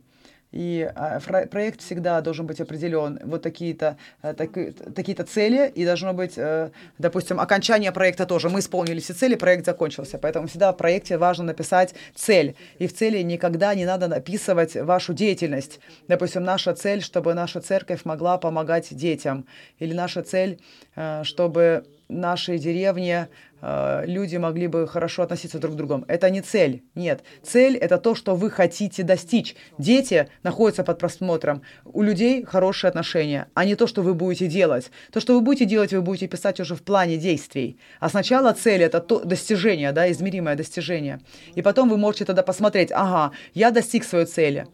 И 0.51 0.91
а, 0.95 1.19
проект 1.19 1.81
всегда 1.81 2.21
должен 2.21 2.47
быть 2.47 2.59
определен. 2.59 3.19
Вот 3.23 3.43
такие-то 3.43 3.97
э, 4.23 4.33
такие-то 4.33 5.23
цели, 5.23 5.71
и 5.75 5.85
должно 5.85 6.13
быть, 6.13 6.33
э, 6.37 6.71
допустим, 6.97 7.39
окончание 7.39 7.91
проекта 7.91 8.25
тоже. 8.25 8.49
Мы 8.49 8.59
исполнили 8.59 8.99
все 8.99 9.13
цели, 9.13 9.35
проект 9.35 9.65
закончился. 9.65 10.17
Поэтому 10.17 10.47
всегда 10.47 10.73
в 10.73 10.77
проекте 10.77 11.17
важно 11.17 11.45
написать 11.45 11.93
цель. 12.15 12.55
И 12.79 12.87
в 12.87 12.95
цели 12.95 13.21
никогда 13.21 13.75
не 13.75 13.85
надо 13.85 14.07
написывать 14.07 14.75
вашу 14.75 15.13
деятельность. 15.13 15.79
Допустим, 16.07 16.43
наша 16.43 16.73
цель, 16.73 17.01
чтобы 17.03 17.35
наша 17.35 17.61
церковь 17.61 18.03
могла 18.03 18.39
помогать 18.39 18.87
детям. 18.89 19.45
Или 19.77 19.93
наша 19.93 20.23
цель, 20.23 20.59
э, 20.95 21.23
чтобы 21.23 21.85
нашей 22.09 22.57
деревне 22.57 23.29
э, 23.61 24.03
люди 24.05 24.35
могли 24.37 24.67
бы 24.67 24.87
хорошо 24.87 25.23
относиться 25.23 25.59
друг 25.59 25.75
к 25.75 25.77
другу. 25.77 26.03
Это 26.07 26.29
не 26.29 26.41
цель, 26.41 26.83
нет. 26.95 27.23
Цель– 27.43 27.77
это 27.81 27.97
то, 27.97 28.15
что 28.15 28.35
вы 28.35 28.49
хотите 28.49 29.03
достичь. 29.03 29.55
Дети 29.77 30.27
находятся 30.43 30.83
под 30.83 30.99
просмотром. 30.99 31.61
У 31.85 32.01
людей 32.01 32.43
хорошие 32.43 32.89
отношения, 32.89 33.47
а 33.53 33.65
не 33.65 33.75
то, 33.75 33.87
что 33.87 34.01
вы 34.01 34.13
будете 34.13 34.47
делать. 34.47 34.91
То, 35.11 35.19
что 35.19 35.35
вы 35.35 35.41
будете 35.41 35.65
делать, 35.65 35.93
вы 35.93 36.01
будете 36.01 36.27
писать 36.27 36.59
уже 36.59 36.75
в 36.75 36.81
плане 36.81 37.17
действий. 37.17 37.77
А 37.99 38.09
сначала 38.09 38.51
цель– 38.53 38.81
это 38.83 38.99
то 38.99 39.23
достижение, 39.23 39.91
да, 39.91 40.11
измеримое 40.11 40.55
достижение. 40.55 41.19
И 41.55 41.61
потом 41.61 41.89
вы 41.89 41.97
можете 41.97 42.25
тогда 42.25 42.41
посмотреть, 42.43 42.91
ага, 42.91 43.31
я 43.53 43.71
достиг 43.71 44.03
своей 44.03 44.25
цели 44.25 44.65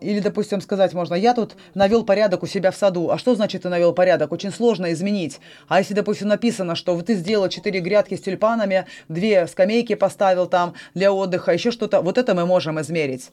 или, 0.00 0.20
допустим, 0.20 0.60
сказать 0.60 0.92
можно, 0.94 1.14
я 1.14 1.34
тут 1.34 1.56
навел 1.74 2.04
порядок 2.04 2.42
у 2.42 2.46
себя 2.46 2.70
в 2.70 2.76
саду. 2.76 3.10
А 3.10 3.18
что 3.18 3.34
значит 3.34 3.62
ты 3.62 3.68
навел 3.68 3.92
порядок? 3.92 4.32
Очень 4.32 4.52
сложно 4.52 4.92
изменить. 4.92 5.40
А 5.68 5.78
если, 5.78 5.94
допустим, 5.94 6.28
написано, 6.28 6.74
что 6.74 7.00
ты 7.02 7.14
сделал 7.14 7.48
четыре 7.48 7.80
грядки 7.80 8.14
с 8.14 8.20
тюльпанами, 8.20 8.86
две 9.08 9.46
скамейки 9.46 9.94
поставил 9.94 10.46
там 10.46 10.74
для 10.94 11.12
отдыха, 11.12 11.52
еще 11.52 11.70
что-то, 11.70 12.00
вот 12.00 12.18
это 12.18 12.34
мы 12.34 12.46
можем 12.46 12.80
измерить. 12.80 13.30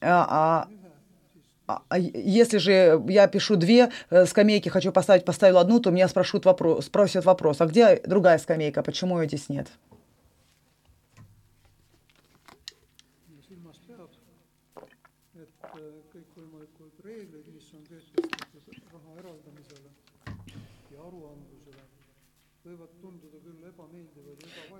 А, 0.00 0.66
а, 1.68 1.82
а 1.88 1.98
если 1.98 2.58
же 2.58 3.02
я 3.08 3.26
пишу 3.28 3.56
две 3.56 3.90
э, 4.10 4.26
скамейки, 4.26 4.68
хочу 4.68 4.92
поставить, 4.92 5.24
поставил 5.24 5.58
одну, 5.58 5.80
то 5.80 5.90
меня 5.90 6.08
спросят 6.08 6.44
вопрос, 6.44 6.86
спросят 6.86 7.24
вопрос, 7.24 7.60
а 7.60 7.66
где 7.66 8.00
другая 8.04 8.38
скамейка, 8.38 8.82
почему 8.82 9.20
ее 9.20 9.28
здесь 9.28 9.48
нет? 9.48 9.68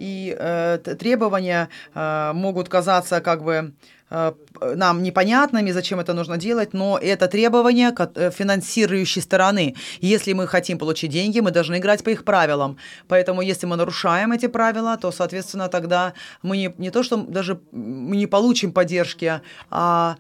И 0.03 0.37
э, 0.37 0.79
требования 0.99 1.69
э, 1.95 2.33
могут 2.35 2.69
казаться 2.69 3.21
как 3.21 3.45
бы 3.45 3.73
э, 4.11 4.33
нам 4.75 5.03
непонятными, 5.03 5.71
зачем 5.71 6.01
это 6.01 6.13
нужно 6.13 6.37
делать, 6.39 6.75
но 6.75 6.99
это 6.99 7.29
требования 7.29 7.95
э, 7.97 8.31
финансирующей 8.33 9.23
стороны. 9.23 9.77
Если 10.01 10.33
мы 10.33 10.49
хотим 10.49 10.79
получить 10.79 11.13
деньги, 11.13 11.39
мы 11.39 11.53
должны 11.53 11.77
играть 11.77 12.03
по 12.03 12.11
их 12.11 12.25
правилам. 12.25 12.77
Поэтому 13.07 13.43
если 13.43 13.67
мы 13.67 13.77
нарушаем 13.77 14.33
эти 14.33 14.49
правила, 14.49 14.97
то, 14.97 15.13
соответственно, 15.13 15.69
тогда 15.69 16.15
мы 16.43 16.57
не, 16.57 16.75
не 16.79 16.91
то, 16.91 17.05
что 17.05 17.17
даже 17.17 17.61
мы 17.71 18.17
не 18.17 18.27
получим 18.27 18.73
поддержки, 18.73 19.41
а 19.71 20.17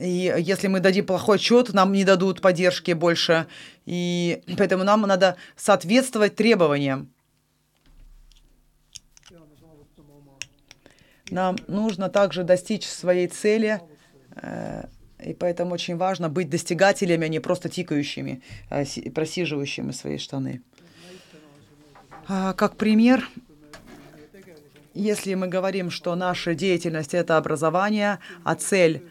и 0.00 0.34
если 0.38 0.68
мы 0.68 0.78
дадим 0.78 1.06
плохой 1.06 1.36
отчет, 1.36 1.72
нам 1.72 1.92
не 1.92 2.04
дадут 2.04 2.40
поддержки 2.40 2.92
больше. 2.92 3.46
И 3.86 4.42
поэтому 4.58 4.84
нам 4.84 5.02
надо 5.02 5.34
соответствовать 5.56 6.36
требованиям. 6.36 7.08
Нам 11.30 11.56
нужно 11.68 12.08
также 12.08 12.44
достичь 12.44 12.86
своей 12.86 13.28
цели, 13.28 13.80
э, 14.36 14.84
и 15.24 15.34
поэтому 15.34 15.74
очень 15.74 15.96
важно 15.96 16.28
быть 16.28 16.50
достигателями, 16.50 17.26
а 17.26 17.28
не 17.28 17.40
просто 17.40 17.68
тикающими, 17.68 18.42
а 18.68 18.84
просиживающими 19.14 19.92
свои 19.92 20.18
штаны. 20.18 20.62
А, 22.28 22.52
как 22.54 22.76
пример, 22.76 23.28
если 24.94 25.34
мы 25.34 25.48
говорим, 25.48 25.90
что 25.90 26.14
наша 26.14 26.54
деятельность— 26.54 27.14
это 27.14 27.36
образование, 27.36 28.18
а 28.44 28.54
цель 28.54 29.02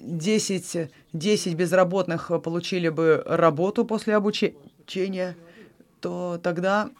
10, 0.00 0.90
10 1.12 1.54
безработных 1.54 2.30
получили 2.42 2.88
бы 2.88 3.22
работу 3.26 3.84
после 3.84 4.14
обучения, 4.16 5.36
то 6.00 6.40
тогда 6.42 6.90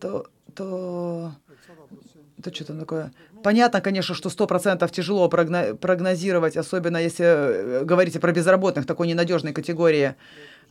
то, 0.00 0.26
то, 0.54 1.32
то 2.42 2.54
что 2.54 2.64
там 2.64 2.78
такое? 2.78 3.12
Понятно, 3.42 3.80
конечно, 3.80 4.14
что 4.14 4.30
сто 4.30 4.46
процентов 4.46 4.90
тяжело 4.90 5.28
прогнозировать, 5.28 6.56
особенно 6.56 6.98
если 6.98 7.24
э, 7.24 7.84
говорите 7.84 8.20
про 8.20 8.32
безработных, 8.32 8.86
такой 8.86 9.08
ненадежной 9.08 9.52
категории. 9.52 10.14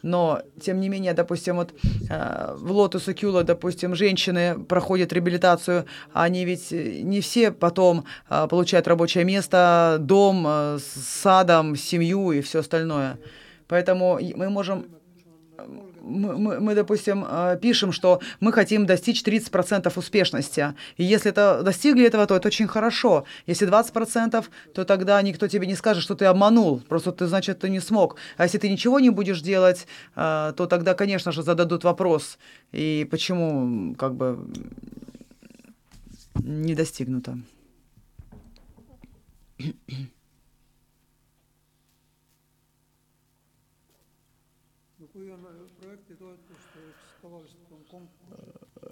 Но, 0.03 0.41
тем 0.62 0.80
не 0.80 0.89
менее, 0.89 1.13
допустим, 1.13 1.56
вот 1.56 1.73
э, 2.10 2.56
в 2.56 2.71
Лотус 2.71 3.08
и 3.10 3.15
допустим, 3.43 3.95
женщины 3.95 4.60
проходят 4.63 5.12
реабилитацию, 5.12 5.86
они 6.13 6.45
ведь 6.45 6.71
не 6.71 7.19
все 7.21 7.51
потом 7.51 8.06
э, 8.30 8.47
получают 8.47 8.88
рабочее 8.88 9.23
место, 9.23 9.97
дом 9.99 10.45
э, 10.47 10.77
с 10.80 11.21
садом, 11.21 11.75
семью 11.75 12.32
и 12.32 12.41
все 12.41 12.60
остальное. 12.60 13.17
Поэтому 13.67 14.19
мы 14.36 14.49
можем 14.49 14.86
мы, 16.08 16.60
мы, 16.60 16.76
допустим, 16.76 17.26
э, 17.28 17.58
пишем, 17.62 17.91
что 17.91 18.22
мы 18.39 18.54
хотим 18.54 18.86
достичь 18.86 19.24
30% 19.24 19.98
успешности. 19.98 20.74
И 20.98 21.04
если 21.04 21.32
это 21.32 21.62
достигли 21.63 22.06
этого, 22.06 22.26
то 22.26 22.36
это 22.36 22.48
очень 22.48 22.67
хорошо. 22.67 23.26
Если 23.46 23.67
20%, 23.67 24.46
то 24.74 24.86
тогда 24.86 25.22
никто 25.22 25.48
тебе 25.48 25.67
не 25.67 25.76
скажет, 25.76 26.04
что 26.04 26.15
ты 26.15 26.26
обманул. 26.26 26.80
Просто 26.80 27.12
ты, 27.12 27.28
значит, 27.28 27.60
ты 27.60 27.70
не 27.70 27.80
смог. 27.80 28.15
А 28.38 28.43
если 28.43 28.58
ты 28.58 28.70
ничего 28.70 29.00
не 29.00 29.10
будешь 29.10 29.41
делать, 29.41 29.88
э, 30.15 30.54
то 30.56 30.65
тогда, 30.65 30.93
конечно 30.93 31.32
же, 31.32 31.43
зададут 31.43 31.84
вопрос. 31.84 32.38
И 32.72 33.08
почему 33.12 33.96
как 33.96 34.15
бы 34.15 34.39
не 36.43 36.76
достигнуто. 36.76 37.38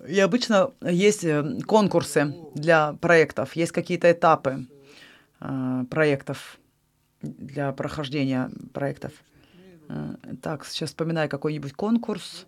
И 0.07 0.19
обычно 0.19 0.71
есть 0.81 1.23
э, 1.23 1.59
конкурсы 1.65 2.33
для 2.53 2.93
проектов, 2.93 3.55
есть 3.55 3.71
какие-то 3.71 4.11
этапы 4.11 4.67
э, 5.39 5.83
проектов 5.89 6.59
для 7.21 7.71
прохождения 7.71 8.51
проектов. 8.73 9.13
Э, 9.89 10.15
так, 10.41 10.65
сейчас 10.65 10.89
вспоминаю 10.89 11.29
какой-нибудь 11.29 11.73
конкурс. 11.73 12.45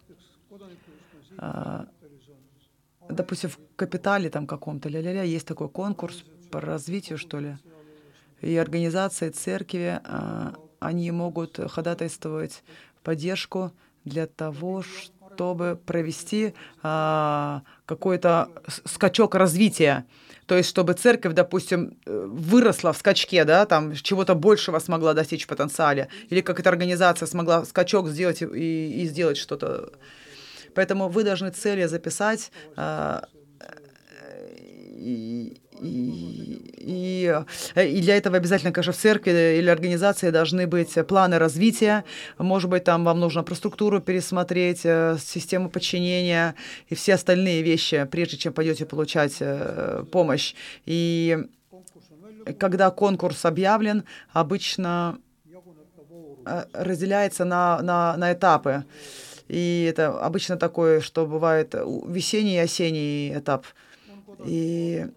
Допустим, 3.09 3.51
в 3.51 3.59
капитале 3.75 4.29
там 4.29 4.47
каком-то 4.47 4.89
ля-ля-ля 4.89 5.23
есть 5.23 5.47
такой 5.47 5.69
конкурс 5.69 6.23
по 6.51 6.59
развитию, 6.59 7.17
что 7.17 7.39
ли. 7.39 7.57
И 8.41 8.57
организации, 8.57 9.29
церкви, 9.29 10.01
они 10.79 11.11
могут 11.11 11.59
ходатайствовать 11.71 12.63
поддержку 13.03 13.71
для 14.03 14.25
того, 14.25 14.81
чтобы 14.81 15.16
провести 15.85 16.53
а, 16.83 17.61
какой-то 17.85 18.49
скачок 18.85 19.35
развития. 19.35 20.05
То 20.45 20.55
есть, 20.55 20.69
чтобы 20.69 20.93
церковь, 20.93 21.33
допустим, 21.33 21.97
э, 22.05 22.25
выросла 22.25 22.93
в 22.93 22.97
скачке, 22.97 23.43
да, 23.43 23.65
там 23.65 23.93
чего-то 23.93 24.33
большего 24.33 24.79
смогла 24.79 25.13
достичь 25.13 25.43
в 25.43 25.47
потенциале, 25.47 26.07
или 26.29 26.41
какая-то 26.41 26.69
организация 26.69 27.25
смогла 27.25 27.65
скачок 27.65 28.07
сделать 28.07 28.41
и, 28.41 28.45
и 29.01 29.05
сделать 29.07 29.37
что-то. 29.37 29.91
Поэтому 30.73 31.09
вы 31.09 31.23
должны 31.23 31.51
цели 31.51 31.85
записать, 31.85 32.51
а, 32.77 33.27
и, 34.97 35.61
и, 35.81 37.41
и, 37.75 38.01
для 38.01 38.17
этого 38.17 38.37
обязательно, 38.37 38.71
конечно, 38.71 38.93
в 38.93 38.97
церкви 38.97 39.57
или 39.57 39.69
организации 39.69 40.29
должны 40.29 40.67
быть 40.67 40.93
планы 41.07 41.37
развития. 41.37 42.03
Может 42.37 42.69
быть, 42.69 42.83
там 42.83 43.03
вам 43.03 43.19
нужно 43.19 43.45
структуру 43.55 44.01
пересмотреть, 44.01 44.81
э, 44.83 45.17
систему 45.19 45.69
подчинения 45.69 46.55
и 46.89 46.95
все 46.95 47.15
остальные 47.15 47.61
вещи, 47.63 48.07
прежде 48.11 48.37
чем 48.37 48.53
пойдете 48.53 48.85
получать 48.85 49.37
э, 49.39 50.03
помощь. 50.11 50.53
И 50.85 51.37
когда 52.59 52.91
конкурс 52.91 53.45
объявлен, 53.45 54.03
обычно 54.31 55.19
э, 56.45 56.65
разделяется 56.73 57.45
на, 57.45 57.81
на, 57.81 58.15
на 58.17 58.33
этапы. 58.33 58.85
И 59.47 59.87
это 59.89 60.19
обычно 60.19 60.57
такое, 60.57 60.99
что 61.01 61.25
бывает 61.25 61.73
весенний 61.73 62.55
и 62.55 62.59
осенний 62.59 63.33
этап. 63.33 63.65
И 64.45 65.07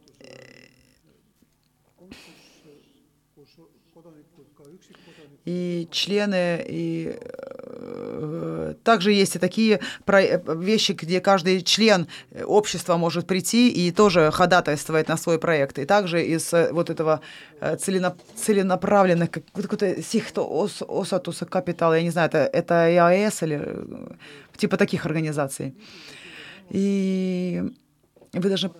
и 5.44 5.88
члены, 5.90 6.64
и 6.68 7.16
э, 7.18 8.74
также 8.84 9.12
есть 9.12 9.36
и 9.36 9.38
такие 9.38 9.80
вещи, 10.06 10.92
где 10.92 11.20
каждый 11.20 11.62
член 11.62 12.06
общества 12.44 12.96
может 12.96 13.26
прийти 13.26 13.70
и 13.70 13.90
тоже 13.90 14.30
ходатайствовать 14.30 15.08
на 15.08 15.16
свой 15.16 15.38
проект. 15.38 15.78
И 15.78 15.84
также 15.84 16.24
из 16.24 16.52
э, 16.52 16.72
вот 16.72 16.90
этого 16.90 17.20
э, 17.60 17.76
целенап 17.76 18.18
целенаправленных, 18.36 19.30
какой-то 19.30 20.02
сихто 20.02 20.42
ос, 20.42 20.82
осатуса 20.86 21.46
капитала, 21.46 21.94
я 21.94 22.02
не 22.02 22.10
знаю, 22.10 22.28
это, 22.28 22.38
это 22.38 22.74
ИАС 22.92 23.42
или 23.42 23.60
э, 23.62 24.06
типа 24.56 24.76
таких 24.76 25.06
организаций. 25.06 25.74
И 26.70 27.62
вы 28.32 28.48
должны 28.48 28.70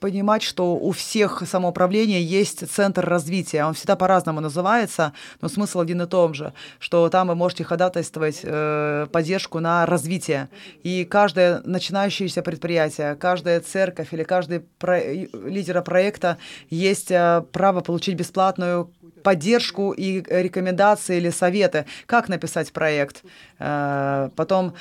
понимать, 0.00 0.42
что 0.42 0.76
у 0.76 0.92
всех 0.92 1.42
самоуправления 1.46 2.20
есть 2.20 2.68
центр 2.70 3.06
развития. 3.06 3.64
Он 3.64 3.74
всегда 3.74 3.96
по-разному 3.96 4.40
называется, 4.40 5.12
но 5.40 5.48
смысл 5.48 5.80
один 5.80 6.02
и 6.02 6.06
том 6.06 6.34
же, 6.34 6.52
что 6.78 7.08
там 7.08 7.28
вы 7.28 7.34
можете 7.34 7.64
ходатайствовать 7.64 8.40
э, 8.42 9.06
поддержку 9.10 9.60
на 9.60 9.86
развитие. 9.86 10.48
И 10.82 11.04
каждое 11.04 11.60
начинающееся 11.64 12.42
предприятие, 12.42 13.14
каждая 13.16 13.60
церковь 13.60 14.12
или 14.12 14.22
каждый 14.22 14.60
про... 14.60 15.00
лидера 15.00 15.82
проекта 15.82 16.38
есть 16.70 17.10
э, 17.10 17.42
право 17.52 17.80
получить 17.80 18.16
бесплатную 18.16 18.90
поддержку 19.22 19.92
и 19.92 20.22
рекомендации 20.28 21.16
или 21.16 21.30
советы, 21.30 21.86
как 22.06 22.28
написать 22.28 22.72
проект. 22.72 23.22
Э, 23.58 24.30
потом, 24.36 24.74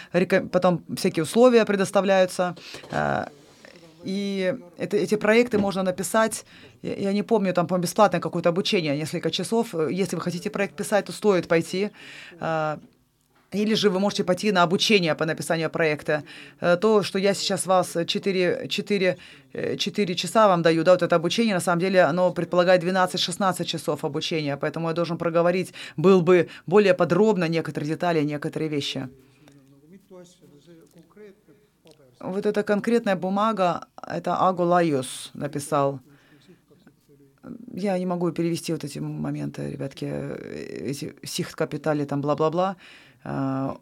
потом 0.52 0.84
всякие 0.96 1.24
условия 1.24 1.66
предоставляются. 1.66 2.56
Э, 2.92 3.26
и 4.06 4.56
это, 4.78 4.98
эти 4.98 5.16
проекты 5.16 5.58
можно 5.58 5.84
написать, 5.84 6.46
я, 6.82 6.96
я 6.96 7.14
не 7.14 7.24
помню, 7.24 7.54
там, 7.54 7.68
по 7.68 7.78
бесплатное 7.78 8.22
какое-то 8.22 8.50
обучение, 8.50 8.98
несколько 8.98 9.32
часов. 9.32 9.74
Если 9.74 10.16
вы 10.16 10.22
хотите 10.22 10.50
проект 10.50 10.76
писать, 10.76 11.06
то 11.06 11.12
стоит 11.12 11.48
пойти. 11.48 11.90
А, 12.40 12.80
или 13.52 13.76
же 13.76 13.90
вы 13.90 14.00
можете 14.00 14.24
пойти 14.24 14.52
на 14.52 14.64
обучение 14.64 15.16
по 15.16 15.26
написанию 15.26 15.70
проекта. 15.70 16.24
Э, 16.62 16.78
то, 16.78 17.04
что 17.04 17.20
я 17.20 17.34
сейчас 17.34 17.66
вас 17.66 17.96
4, 18.06 18.68
4, 18.68 19.18
4 19.78 20.16
часа 20.16 20.48
вам 20.48 20.62
даю, 20.62 20.84
да, 20.84 20.92
вот 20.92 21.04
это 21.04 21.16
обучение, 21.16 21.54
на 21.54 21.62
самом 21.62 21.80
деле, 21.80 22.02
оно 22.02 22.32
предполагает 22.32 22.84
12-16 22.84 23.64
часов 23.66 24.04
обучения, 24.04 24.58
поэтому 24.58 24.90
я 24.90 24.94
должен 24.94 25.18
проговорить, 25.18 25.74
был 25.98 26.22
бы 26.22 26.50
более 26.68 26.94
подробно 26.94 27.48
некоторые 27.48 27.90
детали, 27.90 28.24
некоторые 28.24 28.70
вещи. 28.70 29.10
Вот 32.20 32.46
эта 32.46 32.64
конкретная 32.64 33.16
бумага, 33.16 33.88
это 34.02 34.38
Агулайус 34.38 35.32
написал. 35.34 36.00
Я 37.74 37.98
не 38.00 38.06
могу 38.06 38.32
перевести 38.32 38.74
вот 38.74 38.84
эти 38.84 39.00
моменты, 39.00 39.70
ребятки, 39.70 40.06
эти 40.06 41.16
сихт 41.24 41.56
капитали, 41.56 42.06
там 42.06 42.22
бла-бла-бла. 42.22 42.78
А, 43.24 43.78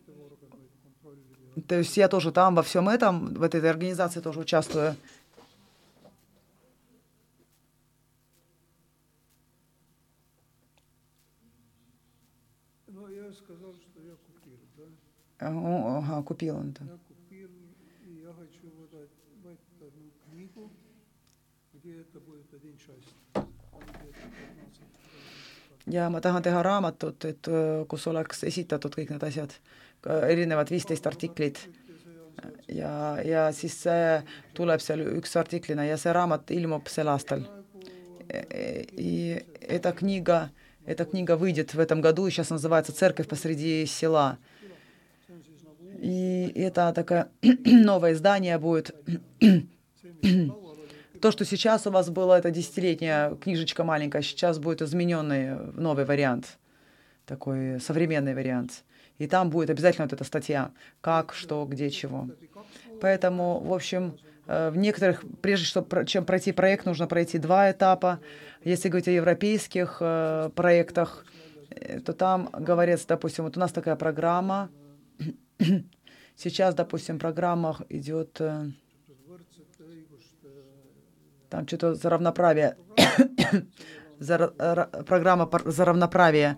то 1.67 1.75
есть 1.75 1.95
я 1.95 2.07
тоже 2.07 2.31
там 2.31 2.55
во 2.55 2.63
всем 2.63 2.89
этом, 2.89 3.33
в 3.33 3.43
этой 3.43 3.69
организации 3.69 4.19
тоже 4.19 4.39
участвую. 4.39 4.95
Ну, 12.87 13.07
я 13.07 13.31
сказал, 13.31 13.73
что 13.75 14.01
я 14.01 14.15
купил, 14.15 14.57
да? 14.75 14.83
Ага, 15.39 16.23
купил 16.23 16.57
он, 16.57 16.71
да. 16.71 16.85
ja 25.90 26.08
ma 26.10 26.20
tahan 26.20 26.42
teha 26.42 26.62
raamatut, 26.62 27.24
et 27.24 27.50
kus 27.88 28.06
oleks 28.10 28.44
esitatud 28.44 28.94
kõik 28.94 29.12
need 29.14 29.24
asjad, 29.24 29.54
erinevad 30.28 30.70
viisteist 30.70 31.06
artiklit. 31.06 31.68
ja, 32.68 33.18
ja 33.24 33.48
siis 33.52 33.74
see 33.82 34.22
tuleb 34.54 34.80
seal 34.80 35.00
üks 35.16 35.36
artiklina 35.36 35.84
ja 35.88 35.96
see 35.98 36.12
raamat 36.12 36.50
ilmub 36.50 36.88
sel 36.88 37.08
aastal. 37.08 37.46
И 38.92 39.42
эта 39.60 39.92
книга, 39.92 40.50
эта 40.84 41.06
книга 41.06 41.36
выйдет 41.36 41.74
в 41.74 41.80
этом 41.80 42.02
году, 42.02 42.26
и 42.26 42.30
сейчас 42.30 42.50
называется 42.50 42.92
«Церковь 42.92 43.26
посреди 43.26 43.86
села». 43.86 44.38
И 45.98 46.52
это 46.54 46.92
такое 46.92 47.30
новое 47.42 48.12
издание 48.12 48.58
будет. 48.58 48.94
То, 51.23 51.31
что 51.31 51.45
сейчас 51.45 51.87
у 51.87 51.89
вас 51.89 52.09
было, 52.09 52.37
это 52.37 52.51
десятилетняя 52.51 53.35
книжечка 53.35 53.85
маленькая, 53.85 54.21
сейчас 54.21 54.59
будет 54.59 54.81
измененный 54.81 55.55
новый 55.71 56.03
вариант, 56.03 56.57
такой 57.25 57.79
современный 57.79 58.33
вариант. 58.33 58.83
И 59.19 59.27
там 59.27 59.49
будет 59.49 59.69
обязательно 59.69 60.03
вот 60.03 60.11
эта 60.11 60.25
статья, 60.25 60.71
как, 60.99 61.33
что, 61.33 61.63
где, 61.63 61.89
чего. 61.91 62.27
Поэтому, 62.99 63.61
в 63.61 63.73
общем, 63.73 64.17
э, 64.47 64.69
в 64.69 64.75
некоторых, 64.75 65.23
прежде 65.41 65.81
чем 66.07 66.25
пройти 66.25 66.51
проект, 66.51 66.85
нужно 66.85 67.07
пройти 67.07 67.37
два 67.37 67.71
этапа. 67.71 68.19
Если 68.65 68.89
говорить 68.89 69.07
о 69.07 69.11
европейских 69.11 69.99
э, 70.01 70.49
проектах, 70.53 71.25
э, 71.69 72.01
то 72.01 72.11
там 72.11 72.49
говорится, 72.51 73.07
допустим, 73.07 73.45
вот 73.45 73.55
у 73.55 73.61
нас 73.61 73.71
такая 73.71 73.95
программа. 73.95 74.69
Сейчас, 76.35 76.75
допустим, 76.75 77.17
программа 77.17 77.77
идет 77.87 78.41
там 81.53 81.67
что-то 81.67 81.93
за 81.93 82.09
равноправие, 82.09 82.75
за, 84.19 84.49
программа 85.05 85.47
за 85.65 85.85
равноправие. 85.85 86.57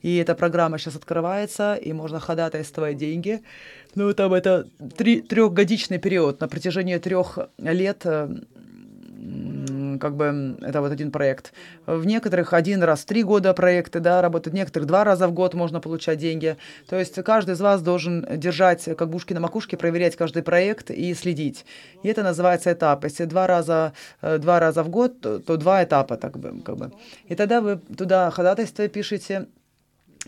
И 0.00 0.16
эта 0.16 0.36
программа 0.36 0.78
сейчас 0.78 0.94
открывается, 0.94 1.74
и 1.74 1.92
можно 1.92 2.20
ходатайствовать 2.20 2.96
деньги. 2.96 3.40
Ну, 3.96 4.14
там 4.14 4.32
это 4.32 4.68
три, 4.96 5.22
трехгодичный 5.22 5.98
период. 5.98 6.40
На 6.40 6.46
протяжении 6.46 6.98
трех 6.98 7.38
лет 7.58 8.06
как 9.98 10.16
бы 10.16 10.56
это 10.62 10.80
вот 10.80 10.92
один 10.92 11.10
проект. 11.10 11.52
В 11.86 12.06
некоторых 12.06 12.52
один 12.52 12.82
раз 12.82 13.04
три 13.04 13.22
года 13.22 13.52
проекты, 13.54 14.00
да, 14.00 14.22
работают, 14.22 14.54
в 14.54 14.56
некоторых 14.56 14.86
два 14.86 15.04
раза 15.04 15.28
в 15.28 15.32
год 15.32 15.54
можно 15.54 15.80
получать 15.80 16.18
деньги. 16.18 16.56
То 16.88 16.98
есть 16.98 17.14
каждый 17.22 17.54
из 17.54 17.60
вас 17.60 17.82
должен 17.82 18.26
держать 18.38 18.84
как 18.96 19.10
бушки 19.10 19.32
на 19.32 19.40
макушке, 19.40 19.76
проверять 19.76 20.16
каждый 20.16 20.42
проект 20.42 20.90
и 20.90 21.14
следить. 21.14 21.64
И 22.02 22.08
это 22.08 22.22
называется 22.22 22.72
этап. 22.72 23.04
Если 23.04 23.24
два 23.24 23.46
раза, 23.46 23.92
э, 24.22 24.38
два 24.38 24.60
раза 24.60 24.82
в 24.82 24.88
год, 24.88 25.20
то, 25.20 25.38
то 25.38 25.56
два 25.56 25.84
этапа, 25.84 26.16
так 26.16 26.38
бы, 26.38 26.60
как 26.62 26.76
бы. 26.76 26.92
И 27.26 27.34
тогда 27.34 27.60
вы 27.60 27.76
туда 27.76 28.30
ходатайство 28.30 28.88
пишете, 28.88 29.46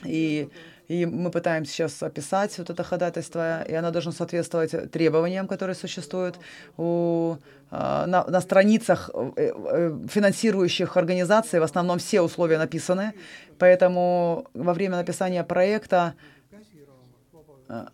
и 0.04 0.48
и 0.90 1.07
мы 1.07 1.31
пытаемся 1.31 1.72
сейчас 1.72 2.03
описать 2.03 2.59
вот 2.59 2.68
это 2.68 2.83
ходатайство, 2.83 3.62
и 3.62 3.72
оно 3.74 3.92
должно 3.92 4.11
соответствовать 4.11 4.90
требованиям, 4.90 5.46
которые 5.46 5.76
существуют 5.76 6.37
у, 6.76 7.37
а, 7.70 8.07
на, 8.07 8.24
на 8.24 8.40
страницах 8.40 9.09
э, 9.14 9.31
э, 9.37 9.98
финансирующих 10.11 10.96
организаций. 10.96 11.61
В 11.61 11.62
основном 11.62 12.00
все 12.00 12.22
условия 12.22 12.59
написаны, 12.59 13.12
поэтому 13.57 14.48
во 14.53 14.74
время 14.74 14.96
написания 14.96 15.44
проекта 15.44 16.14
а, 17.68 17.90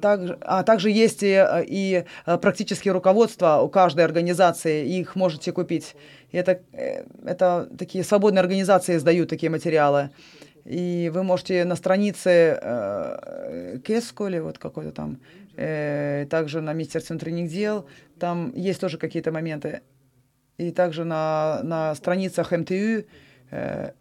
также, 0.00 0.38
а 0.42 0.62
также 0.62 0.90
есть 0.90 1.24
и, 1.24 1.44
и 1.66 2.04
практические 2.40 2.92
руководства 2.92 3.58
у 3.60 3.68
каждой 3.68 4.04
организации, 4.04 4.86
их 4.86 5.16
можете 5.16 5.50
купить. 5.50 5.96
И 6.30 6.36
это, 6.36 6.60
э, 6.72 7.06
это 7.24 7.68
такие 7.76 8.04
свободные 8.04 8.40
организации 8.40 8.94
издают 8.94 9.28
такие 9.28 9.50
материалы. 9.50 10.10
И 10.66 11.10
вы 11.14 11.22
можете 11.22 11.64
на 11.64 11.76
странице 11.76 12.58
э, 12.60 13.78
Кеско 13.84 14.26
или 14.26 14.40
вот 14.40 14.58
какой-то 14.58 14.90
там, 14.90 15.20
э, 15.56 16.26
также 16.28 16.60
на 16.60 16.72
Министерстве 16.72 17.14
внутренних 17.14 17.50
дел, 17.50 17.86
там 18.18 18.52
есть 18.54 18.80
тоже 18.80 18.98
какие-то 18.98 19.30
моменты. 19.30 19.82
И 20.58 20.72
также 20.72 21.04
на, 21.04 21.60
на 21.62 21.94
страницах 21.94 22.50
МТУ, 22.50 23.04
э, 23.50 23.92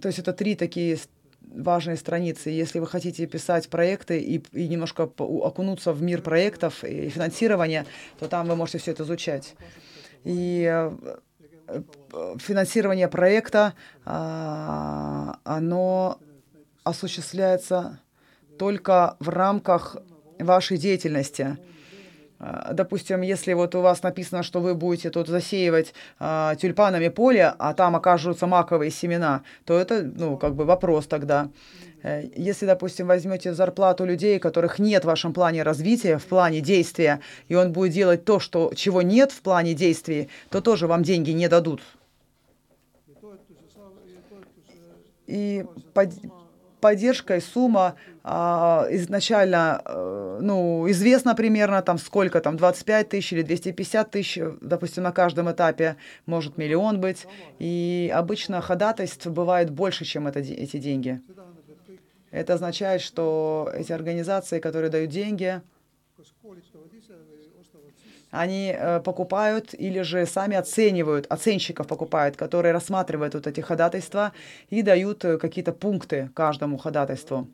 то 0.00 0.06
есть 0.06 0.20
это 0.20 0.32
три 0.32 0.54
такие 0.54 0.96
важные 1.40 1.96
страницы. 1.96 2.50
Если 2.50 2.78
вы 2.78 2.86
хотите 2.86 3.26
писать 3.26 3.68
проекты 3.68 4.20
и, 4.20 4.40
и 4.52 4.68
немножко 4.68 5.10
окунуться 5.18 5.92
в 5.92 6.02
мир 6.02 6.22
проектов 6.22 6.84
и 6.84 7.08
финансирования, 7.08 7.84
то 8.20 8.28
там 8.28 8.46
вы 8.46 8.54
можете 8.54 8.78
все 8.78 8.92
это 8.92 9.02
изучать. 9.02 9.54
И 10.22 10.68
э, 10.70 10.92
финансирование 12.38 13.08
проекта, 13.08 13.74
а, 14.04 15.38
оно 15.44 16.18
осуществляется 16.84 18.00
только 18.58 19.16
в 19.20 19.28
рамках 19.28 19.96
вашей 20.38 20.76
деятельности. 20.76 21.58
А, 22.38 22.72
допустим, 22.72 23.20
если 23.20 23.52
вот 23.52 23.74
у 23.74 23.80
вас 23.80 24.02
написано, 24.02 24.42
что 24.42 24.60
вы 24.60 24.74
будете 24.74 25.10
тут 25.10 25.28
засеивать 25.28 25.92
э, 26.18 26.54
тюльпанами 26.60 27.08
поле, 27.08 27.54
а 27.58 27.74
там 27.74 27.96
окажутся 27.96 28.46
маковые 28.46 28.90
семена, 28.90 29.42
то 29.64 29.78
это, 29.78 30.02
ну, 30.02 30.38
как 30.38 30.54
бы 30.54 30.64
вопрос 30.64 31.06
тогда. 31.06 31.44
Э, 31.44 31.89
если, 32.02 32.66
допустим, 32.66 33.06
возьмете 33.06 33.52
зарплату 33.52 34.04
людей, 34.04 34.38
которых 34.38 34.78
нет 34.78 35.04
в 35.04 35.06
вашем 35.06 35.32
плане 35.32 35.62
развития, 35.62 36.18
в 36.18 36.24
плане 36.24 36.60
действия, 36.60 37.20
и 37.48 37.54
он 37.54 37.72
будет 37.72 37.92
делать 37.92 38.24
то, 38.24 38.40
что, 38.40 38.72
чего 38.74 39.02
нет 39.02 39.32
в 39.32 39.42
плане 39.42 39.74
действий, 39.74 40.28
то 40.48 40.60
тоже 40.60 40.86
вам 40.86 41.02
деньги 41.02 41.30
не 41.30 41.48
дадут. 41.48 41.82
И 45.26 45.64
под, 45.94 46.10
поддержкой 46.80 47.40
сумма 47.40 47.94
а, 48.24 48.86
изначально 48.90 49.80
а, 49.84 50.38
ну, 50.40 50.90
известна 50.90 51.34
примерно, 51.34 51.82
там 51.82 51.98
сколько 51.98 52.40
там, 52.40 52.56
25 52.56 53.08
тысяч 53.08 53.32
или 53.32 53.42
250 53.42 54.10
тысяч, 54.10 54.42
допустим, 54.60 55.04
на 55.04 55.12
каждом 55.12 55.50
этапе 55.50 55.96
может 56.26 56.58
миллион 56.58 57.00
быть. 57.00 57.26
И 57.58 58.10
обычно 58.12 58.60
ходатайств 58.60 59.26
бывает 59.26 59.70
больше, 59.70 60.04
чем 60.04 60.26
это, 60.26 60.40
эти 60.40 60.78
деньги. 60.78 61.20
Это 62.30 62.54
означает, 62.54 63.00
что 63.00 63.70
эти 63.74 63.92
организации, 63.92 64.60
которые 64.60 64.90
дают 64.90 65.10
деньги, 65.10 65.60
они 68.30 68.72
э, 68.76 69.00
покупают 69.00 69.74
или 69.74 70.02
же 70.02 70.24
сами 70.24 70.56
оценивают, 70.56 71.26
оценщиков 71.28 71.88
покупают, 71.88 72.36
которые 72.36 72.72
рассматривают 72.72 73.34
вот 73.34 73.46
эти 73.46 73.60
ходатайства 73.60 74.32
и 74.68 74.82
дают 74.82 75.24
э, 75.24 75.36
какие-то 75.38 75.72
пункты 75.72 76.30
каждому 76.34 76.78
ходатайству 76.78 77.48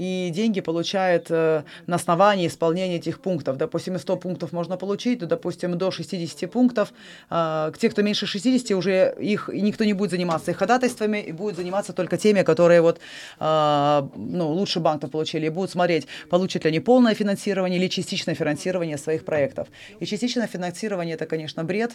и 0.00 0.30
деньги 0.30 0.62
получает 0.62 1.26
э, 1.28 1.62
на 1.86 1.96
основании 1.96 2.46
исполнения 2.46 2.96
этих 2.96 3.20
пунктов. 3.20 3.58
Допустим, 3.58 3.98
100 3.98 4.16
пунктов 4.16 4.52
можно 4.52 4.78
получить, 4.78 5.18
то, 5.18 5.26
допустим, 5.26 5.76
до 5.76 5.90
60 5.90 6.50
пунктов. 6.50 6.94
Э, 7.28 7.70
те, 7.78 7.90
кто 7.90 8.00
меньше 8.00 8.26
60, 8.26 8.70
уже 8.70 9.14
их 9.20 9.50
никто 9.52 9.84
не 9.84 9.92
будет 9.92 10.10
заниматься 10.10 10.52
их 10.52 10.56
ходатайствами 10.56 11.18
и 11.18 11.32
будет 11.32 11.56
заниматься 11.56 11.92
только 11.92 12.16
теми, 12.16 12.42
которые 12.42 12.80
вот, 12.80 12.98
э, 13.40 14.08
ну, 14.16 14.48
лучше 14.48 14.80
банков 14.80 15.10
получили, 15.10 15.46
и 15.46 15.50
будут 15.50 15.70
смотреть, 15.70 16.06
получат 16.30 16.64
ли 16.64 16.70
они 16.70 16.80
полное 16.80 17.14
финансирование 17.14 17.78
или 17.78 17.88
частичное 17.88 18.34
финансирование 18.34 18.96
своих 18.96 19.26
проектов. 19.26 19.68
И 20.00 20.06
частичное 20.06 20.46
финансирование– 20.46 21.14
это, 21.16 21.26
конечно, 21.26 21.62
бред. 21.62 21.92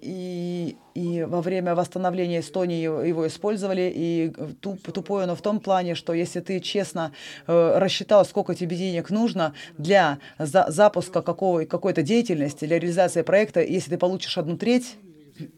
И, 0.00 0.76
и 0.94 1.22
во 1.24 1.42
время 1.42 1.74
восстановления 1.74 2.40
Эстонии 2.40 2.80
его 2.82 3.26
использовали. 3.26 3.92
И 3.94 4.32
туп, 4.60 4.80
тупое 4.92 5.24
оно 5.24 5.34
в 5.34 5.42
том 5.42 5.60
плане, 5.60 5.94
что 5.94 6.12
если 6.12 6.40
ты 6.40 6.60
честно 6.60 7.12
э, 7.46 7.78
рассчитал, 7.78 8.24
сколько 8.24 8.54
тебе 8.54 8.76
денег 8.76 9.10
нужно 9.10 9.54
для 9.76 10.18
за, 10.38 10.66
запуска 10.68 11.22
какого, 11.22 11.64
какой-то 11.64 12.02
деятельности, 12.02 12.64
для 12.64 12.78
реализации 12.78 13.22
проекта, 13.22 13.62
если 13.62 13.90
ты 13.90 13.98
получишь 13.98 14.38
одну 14.38 14.56
треть, 14.56 14.96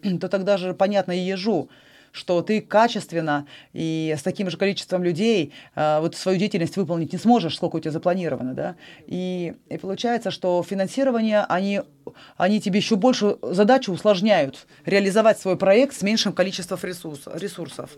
то 0.21 0.29
тогда 0.29 0.57
же 0.57 0.75
понятно 0.75 1.13
и 1.13 1.21
ежу, 1.21 1.69
что 2.13 2.43
ты 2.43 2.61
качественно 2.61 3.47
и 3.73 4.15
с 4.17 4.23
таким 4.23 4.51
же 4.51 4.57
количеством 4.57 5.03
людей 5.03 5.53
э, 5.75 5.99
вот 6.01 6.15
свою 6.15 6.39
деятельность 6.39 6.77
выполнить 6.77 7.13
не 7.13 7.19
сможешь, 7.19 7.57
сколько 7.57 7.77
у 7.77 7.81
тебя 7.81 7.91
запланировано, 7.91 8.55
да, 8.55 8.77
и, 9.07 9.55
и 9.69 9.79
получается, 9.79 10.31
что 10.31 10.63
финансирование, 10.63 11.45
они, 11.49 11.81
они 12.37 12.61
тебе 12.61 12.79
еще 12.79 12.97
больше 12.97 13.37
задачу 13.43 13.93
усложняют, 13.93 14.67
реализовать 14.85 15.41
свой 15.41 15.57
проект 15.57 15.97
с 15.97 16.03
меньшим 16.03 16.33
количеством 16.33 16.79
ресурс, 16.83 17.23
ресурсов. 17.35 17.91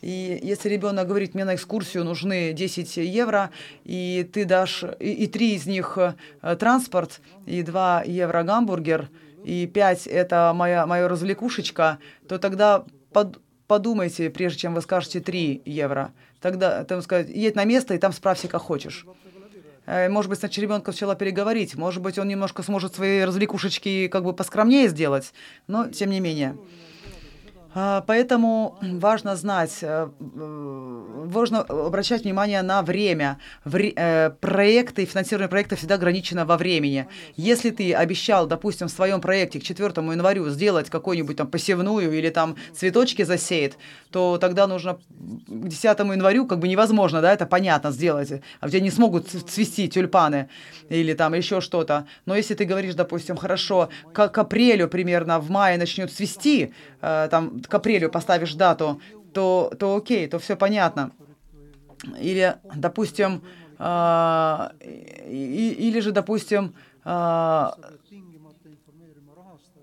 И 0.00 0.40
если 0.42 0.68
ребенок 0.68 1.06
говорит, 1.06 1.34
мне 1.34 1.44
на 1.44 1.54
экскурсию 1.54 2.04
нужны 2.04 2.52
10 2.52 2.96
евро, 2.96 3.50
и 3.84 4.28
ты 4.32 4.44
дашь, 4.44 4.84
и, 4.98 5.12
и 5.12 5.26
3 5.28 5.54
из 5.54 5.66
них 5.66 5.96
э, 5.96 6.56
транспорт, 6.56 7.20
и 7.46 7.62
2 7.62 8.02
евро 8.06 8.42
гамбургер, 8.42 9.10
и 9.44 9.66
5 9.66 10.06
это 10.08 10.52
моя, 10.54 10.86
моя 10.86 11.06
развлекушечка, 11.06 11.98
то 12.26 12.38
тогда 12.38 12.84
под, 13.12 13.40
подумайте, 13.66 14.30
прежде 14.30 14.60
чем 14.60 14.74
вы 14.74 14.80
скажете 14.80 15.20
3 15.20 15.62
евро. 15.64 16.12
Тогда 16.40 16.84
там 16.84 17.02
сказать, 17.02 17.28
едь 17.28 17.54
на 17.54 17.64
место 17.64 17.94
и 17.94 17.98
там 17.98 18.12
справься, 18.12 18.48
как 18.48 18.62
хочешь. 18.62 19.06
Э, 19.86 20.08
может 20.08 20.28
быть, 20.28 20.38
сначала 20.38 20.64
ребенка 20.64 20.92
сначала 20.92 21.14
переговорить. 21.14 21.74
Может 21.74 22.02
быть, 22.02 22.18
он 22.18 22.28
немножко 22.28 22.62
сможет 22.62 22.94
свои 22.94 23.22
развлекушечки 23.22 24.08
как 24.08 24.24
бы 24.24 24.32
поскромнее 24.32 24.88
сделать, 24.88 25.32
но 25.66 25.88
тем 25.88 26.10
не 26.10 26.20
менее. 26.20 26.56
А, 27.74 28.02
поэтому 28.06 28.76
важно 28.82 29.34
знать, 29.36 29.78
э, 29.80 30.08
важно 30.20 31.60
обращать 31.60 32.24
внимание 32.24 32.60
на 32.62 32.82
время. 32.82 33.38
Вре, 33.64 33.92
э, 33.96 34.30
проекты, 34.40 35.06
финансирование 35.06 35.48
проекта 35.48 35.76
всегда 35.76 35.94
ограничено 35.94 36.44
во 36.44 36.58
времени. 36.58 37.06
Если 37.36 37.70
ты 37.70 37.94
обещал, 37.94 38.46
допустим, 38.46 38.88
в 38.88 38.90
своем 38.90 39.20
проекте 39.22 39.58
к 39.58 39.62
4 39.62 40.12
январю 40.12 40.50
сделать 40.50 40.90
какую-нибудь 40.90 41.36
там 41.36 41.46
посевную 41.46 42.12
или 42.12 42.28
там 42.28 42.56
цветочки 42.74 43.22
засеять, 43.22 43.78
то 44.10 44.36
тогда 44.36 44.66
нужно 44.66 44.94
к 44.94 45.68
10 45.68 45.98
январю, 46.12 46.46
как 46.46 46.58
бы 46.58 46.68
невозможно, 46.68 47.22
да, 47.22 47.32
это 47.32 47.46
понятно 47.46 47.90
сделать. 47.90 48.42
А 48.60 48.68
тебя 48.68 48.80
не 48.80 48.90
смогут 48.90 49.28
цвести 49.28 49.88
тюльпаны 49.88 50.50
или 50.90 51.14
там 51.14 51.32
еще 51.32 51.62
что-то. 51.62 52.06
Но 52.26 52.36
если 52.36 52.54
ты 52.54 52.66
говоришь, 52.66 52.94
допустим, 52.94 53.36
хорошо, 53.36 53.88
к, 54.12 54.28
к 54.28 54.38
апрелю 54.38 54.88
примерно, 54.88 55.38
в 55.38 55.50
мае 55.50 55.78
начнет 55.78 56.12
цвести, 56.12 56.74
э, 57.00 57.28
там 57.30 57.61
к 57.66 57.74
апрелю 57.74 58.10
поставишь 58.10 58.54
дату, 58.54 59.00
то, 59.32 59.72
то 59.78 59.96
окей, 59.96 60.26
то 60.28 60.38
все 60.38 60.56
понятно. 60.56 61.12
Или, 62.20 62.56
допустим, 62.74 63.42
э, 63.78 64.68
или 65.28 66.00
же, 66.00 66.12
допустим, 66.12 66.74
э, 67.04 67.70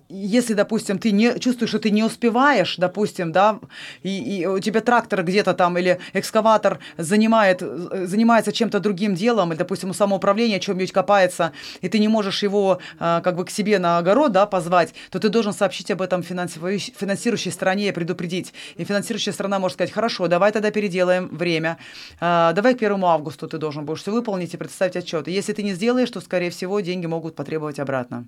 если, 0.10 0.56
допустим, 0.56 0.98
ты 0.98 1.12
не 1.12 1.40
чувствуешь, 1.40 1.70
что 1.70 1.80
ты 1.80 1.92
не 1.92 2.04
успеваешь, 2.04 2.78
допустим, 2.78 3.32
да, 3.32 3.60
и, 4.02 4.40
и 4.40 4.46
у 4.48 4.60
тебя 4.60 4.82
трактор 4.82 5.24
где-то 5.24 5.54
там 5.54 5.78
или 5.78 6.00
экскаватор 6.14 6.80
занимает, 6.98 7.62
занимается 7.62 8.52
чем-то 8.52 8.80
другим 8.80 9.14
делом, 9.14 9.52
или, 9.52 9.60
допустим, 9.60 9.92
у 9.92 9.94
самоуправления 9.94 10.60
чем-нибудь 10.60 10.92
копается, 10.92 11.54
и 11.82 11.90
ты 11.90 12.00
не 12.00 12.08
можешь 12.08 12.42
его 12.42 12.80
а, 13.00 13.22
как 13.22 13.36
бы 13.36 13.46
к 13.46 13.52
себе 13.52 13.78
на 13.78 14.00
огород, 14.00 14.32
да, 14.32 14.48
позвать, 14.48 14.96
то 15.12 15.20
ты 15.20 15.30
должен 15.30 15.54
сообщить 15.54 15.92
об 15.92 16.02
этом 16.02 16.24
финансирующей, 16.24 17.52
стране 17.52 17.90
и 17.90 17.92
предупредить. 17.92 18.54
И 18.78 18.84
финансирующая 18.84 19.34
страна 19.34 19.60
может 19.60 19.76
сказать, 19.76 19.92
хорошо, 19.92 20.28
давай 20.28 20.52
тогда 20.52 20.72
переделаем 20.72 21.28
время, 21.28 21.78
а, 22.20 22.54
давай 22.54 22.74
к 22.74 22.82
1 22.82 23.04
августу 23.04 23.48
ты 23.48 23.60
должен 23.60 23.86
будешь 23.86 24.02
все 24.02 24.12
выполнить 24.12 24.54
и 24.56 24.58
представить 24.58 24.96
отчет. 24.96 25.28
Если 25.28 25.54
ты 25.54 25.62
не 25.62 25.74
сделаешь, 25.74 26.10
то, 26.10 26.20
скорее 26.20 26.50
всего, 26.50 26.80
деньги 26.80 27.06
могут 27.06 27.36
потребовать 27.36 27.80
обратно. 27.80 28.28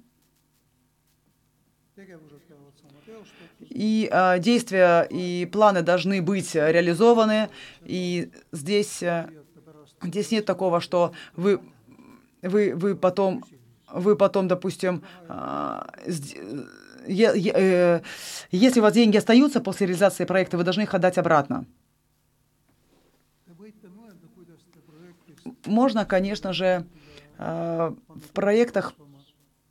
И 3.59 4.09
э, 4.11 4.39
действия 4.39 5.03
и 5.03 5.45
планы 5.51 5.81
должны 5.81 6.21
быть 6.21 6.55
реализованы. 6.55 7.49
И 7.83 8.31
здесь, 8.51 9.03
э, 9.03 9.29
здесь 10.01 10.31
нет 10.31 10.45
такого, 10.45 10.81
что 10.81 11.13
вы, 11.35 11.59
вы, 12.41 12.73
вы 12.75 12.95
потом, 12.95 13.43
вы 13.91 14.15
потом, 14.15 14.47
допустим, 14.47 15.03
э, 15.29 15.81
э, 17.07 18.01
если 18.51 18.79
у 18.79 18.83
вас 18.83 18.93
деньги 18.93 19.17
остаются 19.17 19.61
после 19.61 19.87
реализации 19.87 20.25
проекта, 20.25 20.57
вы 20.57 20.63
должны 20.63 20.81
их 20.83 20.93
отдать 20.93 21.17
обратно. 21.17 21.65
Можно, 25.65 26.05
конечно 26.05 26.53
же, 26.53 26.85
э, 27.37 27.91
в 28.07 28.29
проектах 28.33 28.93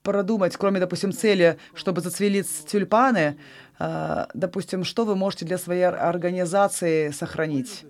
продумать, 0.03 0.57
кроме, 0.57 0.81
допустим, 0.81 1.13
цели, 1.13 1.59
чтобы 1.75 2.01
зацвели 2.01 2.43
тюльпаны, 2.43 3.37
э, 3.79 4.27
допустим, 4.35 4.85
что 4.85 5.05
вы 5.05 5.17
можете 5.17 5.45
для 5.45 5.59
своей 5.59 5.85
организации 5.85 7.11
сохранить. 7.11 7.85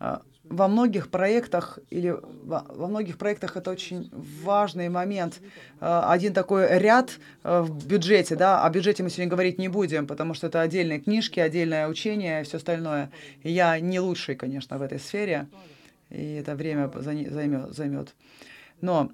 Э, 0.00 0.18
во 0.48 0.68
многих 0.68 1.10
проектах 1.10 1.80
или 1.90 2.14
во 2.44 2.86
многих 2.86 3.18
проектах 3.18 3.56
это 3.56 3.72
очень 3.72 4.10
важный 4.12 4.88
момент. 4.88 5.40
Э, 5.80 6.02
один 6.04 6.32
такой 6.34 6.78
ряд 6.78 7.18
в 7.42 7.86
бюджете, 7.86 8.36
да, 8.36 8.62
о 8.62 8.70
бюджете 8.70 9.02
мы 9.02 9.10
сегодня 9.10 9.30
говорить 9.30 9.58
не 9.58 9.68
будем, 9.68 10.06
потому 10.06 10.34
что 10.34 10.46
это 10.46 10.60
отдельные 10.60 11.00
книжки, 11.00 11.40
отдельное 11.40 11.88
учение 11.88 12.42
и 12.42 12.44
все 12.44 12.58
остальное. 12.58 13.10
Я 13.42 13.80
не 13.80 13.98
лучший, 13.98 14.36
конечно, 14.36 14.78
в 14.78 14.82
этой 14.82 15.00
сфере, 15.00 15.48
и 16.10 16.34
это 16.34 16.54
время 16.54 16.92
займет. 16.94 18.14
Но 18.80 19.10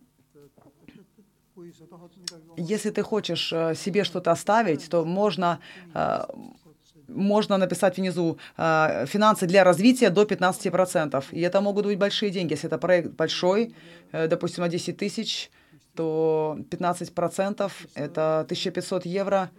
если 2.57 2.91
ты 2.91 3.03
хочешь 3.03 3.53
э, 3.53 3.75
себе 3.75 4.05
что-то 4.05 4.31
оставить, 4.31 4.89
то 4.89 5.05
можно, 5.05 5.59
э, 5.95 6.25
можно 7.09 7.59
написать 7.59 7.97
внизу 7.97 8.39
э, 8.57 9.07
финансы 9.07 9.47
для 9.47 9.65
развития 9.65 10.11
до 10.11 10.23
15%. 10.23 11.25
И 11.33 11.41
это 11.41 11.61
могут 11.61 11.87
быть 11.87 11.99
большие 11.99 12.31
деньги. 12.31 12.53
Если 12.53 12.69
это 12.69 12.79
проект 12.79 13.11
большой, 13.11 13.75
допустим, 14.13 14.63
на 14.63 14.69
10 14.69 14.97
тысяч, 14.97 15.51
то 15.95 16.57
15% 16.71 17.73
это 17.95 18.41
1500 18.41 19.07
евро, 19.07 19.51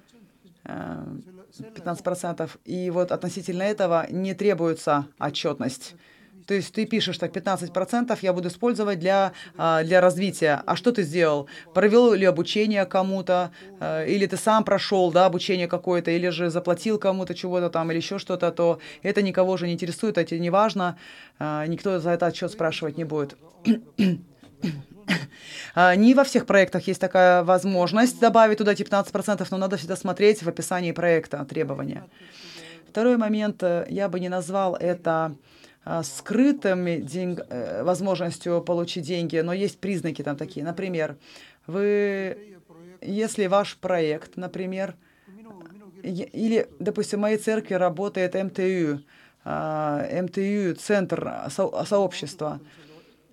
15%. 0.64 2.50
И 2.66 2.90
вот 2.90 3.12
относительно 3.12 3.64
этого 3.64 4.08
не 4.10 4.34
требуется 4.34 5.08
отчетность. 5.20 5.96
То 6.46 6.54
есть 6.54 6.74
ты 6.74 6.86
пишешь 6.86 7.18
так, 7.18 7.32
15% 7.32 8.18
я 8.22 8.34
буду 8.34 8.50
использовать 8.50 9.00
для, 9.00 9.34
а, 9.58 9.84
для 9.84 10.02
развития. 10.02 10.62
А 10.66 10.76
что 10.76 10.92
ты 10.92 11.04
сделал? 11.04 11.48
Провел 11.74 12.14
ли 12.14 12.26
обучение 12.26 12.86
кому-то? 12.86 13.52
А, 13.80 14.06
или 14.06 14.26
ты 14.26 14.38
сам 14.38 14.64
прошел 14.64 15.12
да, 15.12 15.26
обучение 15.26 15.68
какое-то? 15.68 16.12
Или 16.12 16.30
же 16.30 16.50
заплатил 16.50 16.98
кому-то 16.98 17.34
чего-то 17.34 17.70
там? 17.70 17.92
Или 17.92 17.98
еще 17.98 18.20
что-то? 18.20 18.52
То 18.52 18.80
это 19.02 19.22
никого 19.22 19.58
же 19.58 19.68
не 19.68 19.74
интересует, 19.74 20.18
это 20.18 20.38
не 20.38 20.50
важно. 20.50 20.98
А, 21.40 21.66
никто 21.68 22.00
за 22.00 22.12
это 22.12 22.28
отчет 22.28 22.52
спрашивать 22.52 22.98
не 22.98 23.04
будет. 23.04 23.38
Не 25.76 26.14
во 26.14 26.24
всех 26.24 26.46
проектах 26.46 26.88
есть 26.88 27.02
такая 27.02 27.44
возможность 27.44 28.20
добавить 28.20 28.60
туда 28.60 28.72
эти 28.72 28.84
15%, 28.84 29.46
но 29.52 29.58
надо 29.58 29.76
всегда 29.76 29.96
смотреть 29.96 30.44
в 30.44 30.48
описании 30.48 30.92
проекта 30.92 31.44
требования. 31.46 32.04
Второй 32.94 33.18
момент, 33.18 33.64
э, 33.64 33.88
я 33.90 34.08
бы 34.08 34.20
не 34.20 34.30
назвал 34.30 34.76
это 34.76 35.36
скрытыми 36.04 36.98
деньг, 36.98 37.46
э, 37.50 37.84
возможностью 37.84 38.62
получить 38.62 39.06
деньги, 39.06 39.38
но 39.38 39.54
есть 39.54 39.80
признаки 39.80 40.22
там 40.22 40.38
такие. 40.38 40.66
Например, 40.66 41.18
вы, 41.68 42.58
если 43.02 43.48
ваш 43.48 43.78
проект, 43.78 44.38
например, 44.38 44.96
или, 46.02 46.68
допустим, 46.80 47.20
в 47.20 47.22
моей 47.22 47.38
церкви 47.38 47.76
работает 47.76 48.34
МТУ, 48.36 49.02
а, 49.46 50.06
МТУ, 50.22 50.76
центр 50.76 51.32
со, 51.50 51.86
сообщества, 51.86 52.60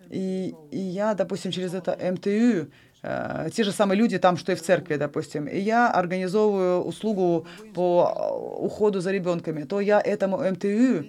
и, 0.08 0.54
и 0.70 0.78
я, 0.78 1.14
допустим, 1.14 1.52
через 1.52 1.72
это 1.72 1.96
МТУ 2.00 2.68
э, 3.02 3.48
те 3.52 3.62
же 3.62 3.70
самые 3.70 3.96
люди 3.96 4.18
там, 4.18 4.36
что 4.36 4.50
и 4.50 4.56
в 4.56 4.62
церкви, 4.62 4.96
допустим, 4.96 5.46
и 5.46 5.58
я 5.58 5.88
организовываю 5.90 6.82
услугу 6.82 7.46
по 7.74 8.58
уходу 8.58 9.00
за 9.00 9.12
ребенками, 9.12 9.62
то 9.62 9.80
я 9.80 10.00
этому 10.00 10.38
МТУ 10.38 11.06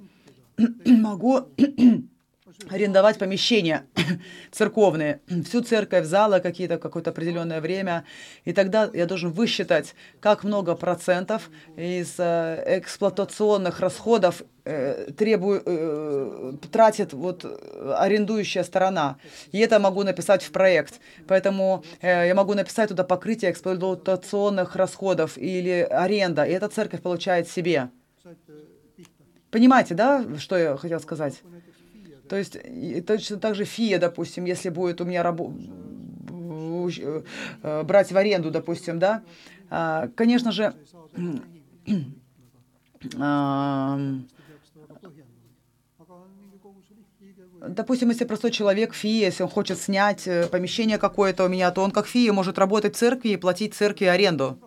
могу 0.85 1.47
арендовать 2.69 3.17
помещения 3.17 3.85
церковные, 4.51 5.21
всю 5.45 5.61
церковь, 5.61 6.05
зала 6.05 6.39
какие-то, 6.39 6.77
какое-то 6.77 7.11
определенное 7.11 7.61
время, 7.61 8.05
и 8.45 8.53
тогда 8.53 8.89
я 8.93 9.05
должен 9.05 9.31
высчитать, 9.31 9.95
как 10.19 10.43
много 10.43 10.75
процентов 10.75 11.49
из 11.75 12.15
э, 12.17 12.79
эксплуатационных 12.79 13.79
расходов 13.79 14.43
э, 14.65 15.11
требую, 15.17 15.61
э, 15.65 16.53
тратит 16.71 17.13
вот 17.13 17.45
арендующая 17.97 18.63
сторона. 18.63 19.17
И 19.51 19.59
это 19.59 19.79
могу 19.79 20.03
написать 20.03 20.43
в 20.43 20.51
проект. 20.51 20.99
Поэтому 21.27 21.83
э, 22.01 22.27
я 22.27 22.35
могу 22.35 22.53
написать 22.53 22.89
туда 22.89 23.03
покрытие 23.03 23.51
эксплуатационных 23.51 24.75
расходов 24.75 25.37
или 25.37 25.87
аренда, 25.89 26.43
и 26.43 26.51
эта 26.51 26.69
церковь 26.69 27.01
получает 27.01 27.47
себе. 27.47 27.89
Понимаете, 29.51 29.93
да, 29.93 30.25
что 30.39 30.57
я 30.57 30.77
хотел 30.77 30.99
сказать? 30.99 31.41
То 32.29 32.37
есть 32.37 32.57
точно 33.05 33.37
так 33.37 33.55
же 33.55 33.65
ФИА, 33.65 33.99
допустим, 33.99 34.45
если 34.45 34.69
будет 34.69 35.01
у 35.01 35.05
меня 35.05 35.21
рабо... 35.21 35.53
Э, 37.61 37.83
брать 37.83 38.11
в 38.11 38.17
аренду, 38.17 38.49
допустим, 38.49 38.97
да, 38.97 39.21
а, 39.69 40.09
конечно 40.15 40.51
же, 40.51 40.73
Допустим, 47.67 48.09
если 48.09 48.25
простой 48.25 48.49
человек, 48.49 48.95
фия, 48.95 49.27
если 49.27 49.43
он 49.43 49.49
хочет 49.49 49.79
снять 49.79 50.27
э, 50.27 50.47
помещение 50.47 50.97
какое-то 50.97 51.45
у 51.45 51.47
меня, 51.47 51.69
то 51.69 51.83
он 51.83 51.91
как 51.91 52.07
фия 52.07 52.33
может 52.33 52.57
работать 52.57 52.95
в 52.95 52.97
церкви 52.97 53.29
и 53.29 53.37
платить 53.37 53.75
церкви 53.75 54.05
аренду. 54.05 54.57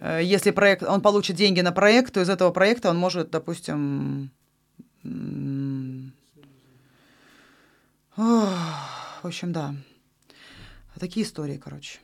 Э, 0.00 0.20
если 0.22 0.50
проект, 0.50 0.82
он 0.82 1.00
получит 1.00 1.36
деньги 1.36 1.60
на 1.60 1.72
проект, 1.72 2.14
то 2.14 2.20
из 2.20 2.28
этого 2.28 2.50
проекта 2.50 2.90
он 2.90 2.98
может, 2.98 3.30
допустим, 3.30 4.30
в 8.16 9.24
общем, 9.24 9.52
да. 9.52 9.74
Такие 10.98 11.24
истории, 11.24 11.56
короче. 11.56 12.00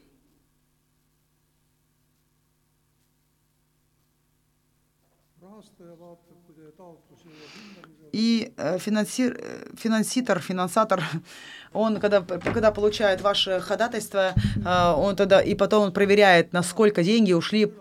И 8.12 8.52
э, 8.56 8.78
финансир, 8.78 9.36
э, 9.40 10.40
финансатор, 10.40 11.02
он, 11.72 11.98
когда, 11.98 12.20
когда 12.20 12.70
получает 12.70 13.20
ваше 13.22 13.58
ходатайство, 13.60 14.34
э, 14.64 14.94
он 14.96 15.16
тогда 15.16 15.40
и 15.40 15.56
потом 15.56 15.84
он 15.84 15.92
проверяет, 15.92 16.52
насколько 16.52 17.02
деньги 17.02 17.32
ушли 17.32 17.72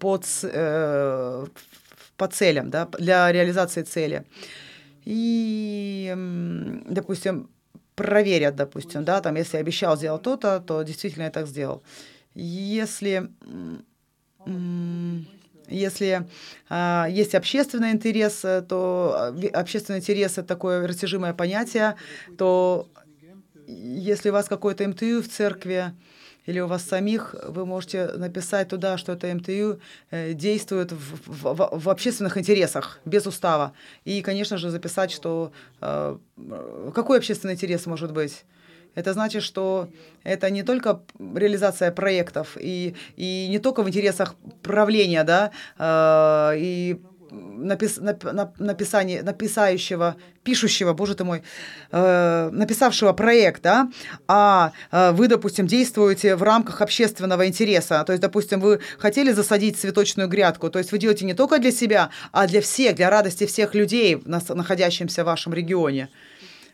под, 0.00 0.26
по 2.16 2.26
целям, 2.28 2.70
да, 2.70 2.88
для 2.98 3.30
реализации 3.30 3.82
цели. 3.82 4.24
и, 5.04 6.12
допустим, 6.86 7.48
проверят, 7.94 8.56
допустим, 8.56 9.04
да, 9.04 9.20
там, 9.20 9.36
если 9.36 9.56
обещал 9.56 9.96
сделать 9.96 10.22
то-то, 10.22 10.60
то 10.60 10.82
действительно 10.82 11.24
я 11.24 11.30
так 11.30 11.46
сделал. 11.46 11.82
Если 12.34 13.30
если 15.68 16.26
э, 16.68 17.06
есть 17.10 17.34
общественный 17.34 17.92
интерес, 17.92 18.44
то 18.68 19.34
общественный 19.52 19.98
интерес 20.00 20.32
это 20.32 20.44
такое 20.44 20.86
растяжимое 20.86 21.34
понятие, 21.34 21.96
то 22.38 22.88
если 23.66 24.30
у 24.30 24.32
вас 24.32 24.48
какой-то 24.48 24.86
МТУ 24.86 25.22
в 25.22 25.28
церкви, 25.28 25.92
или 26.46 26.60
у 26.60 26.66
вас 26.66 26.84
самих, 26.84 27.34
вы 27.48 27.66
можете 27.66 28.06
написать 28.06 28.68
туда, 28.68 28.98
что 28.98 29.12
это 29.12 29.26
МТУ 29.34 29.80
э, 30.10 30.32
действует 30.32 30.92
в, 30.92 31.26
в, 31.26 31.68
в 31.72 31.88
общественных 31.90 32.38
интересах, 32.38 33.00
без 33.04 33.26
устава. 33.26 33.72
И, 34.04 34.22
конечно 34.22 34.56
же, 34.56 34.70
записать, 34.70 35.10
что 35.10 35.52
э, 35.80 36.16
какой 36.94 37.18
общественный 37.18 37.54
интерес 37.54 37.86
может 37.86 38.12
быть. 38.12 38.44
Это 38.96 39.12
значит, 39.12 39.42
что 39.42 39.88
это 40.24 40.50
не 40.50 40.62
только 40.62 41.00
реализация 41.18 41.92
проектов 41.92 42.56
и, 42.58 42.96
и 43.16 43.46
не 43.48 43.58
только 43.58 43.82
в 43.82 43.88
интересах 43.88 44.34
правления, 44.62 45.22
да, 45.22 45.52
э, 45.78 46.58
и 46.58 47.00
напис, 47.30 47.98
нап, 47.98 48.24
нап, 48.24 48.58
написание, 48.58 49.22
написающего, 49.22 50.16
пишущего, 50.42 50.94
боже 50.94 51.14
ты 51.14 51.24
мой, 51.24 51.42
э, 51.92 52.50
написавшего 52.50 53.12
проект, 53.12 53.62
да, 53.62 53.90
а 54.28 54.72
э, 54.90 55.12
вы, 55.12 55.28
допустим, 55.28 55.66
действуете 55.66 56.34
в 56.34 56.42
рамках 56.42 56.80
общественного 56.80 57.46
интереса. 57.46 58.02
То 58.04 58.12
есть, 58.12 58.22
допустим, 58.22 58.60
вы 58.60 58.80
хотели 58.98 59.32
засадить 59.32 59.76
цветочную 59.76 60.28
грядку, 60.28 60.70
то 60.70 60.78
есть 60.78 60.90
вы 60.90 60.98
делаете 60.98 61.26
не 61.26 61.34
только 61.34 61.58
для 61.58 61.72
себя, 61.72 62.10
а 62.32 62.46
для 62.46 62.60
всех, 62.62 62.96
для 62.96 63.10
радости 63.10 63.44
всех 63.44 63.74
людей, 63.74 64.22
находящихся 64.24 65.22
в 65.22 65.26
вашем 65.26 65.52
регионе. 65.52 66.08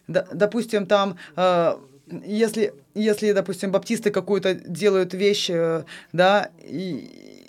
Д, 0.07 0.25
допустим, 0.33 0.87
там... 0.87 1.17
Э, 1.37 1.75
если, 2.25 2.75
если, 2.95 3.33
допустим, 3.33 3.71
баптисты 3.71 4.11
какую-то 4.11 4.55
делают 4.55 5.15
вещь, 5.15 5.51
э, 5.51 5.85
да, 6.13 6.51
и, 6.63 7.47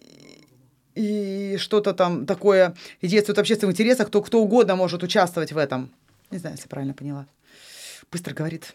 и 0.95 1.57
что-то 1.57 1.93
там 1.93 2.26
такое 2.26 2.76
и 3.01 3.07
действует 3.07 3.38
в 3.38 3.41
общественных 3.41 3.74
интересах, 3.74 4.09
то 4.09 4.22
кто 4.22 4.41
угодно 4.41 4.76
может 4.76 5.03
участвовать 5.03 5.51
в 5.51 5.57
этом. 5.57 5.91
Не 6.32 6.38
знаю, 6.38 6.55
если 6.55 6.68
правильно 6.68 6.93
поняла. 6.93 7.28
Быстро 8.11 8.34
говорит. 8.34 8.74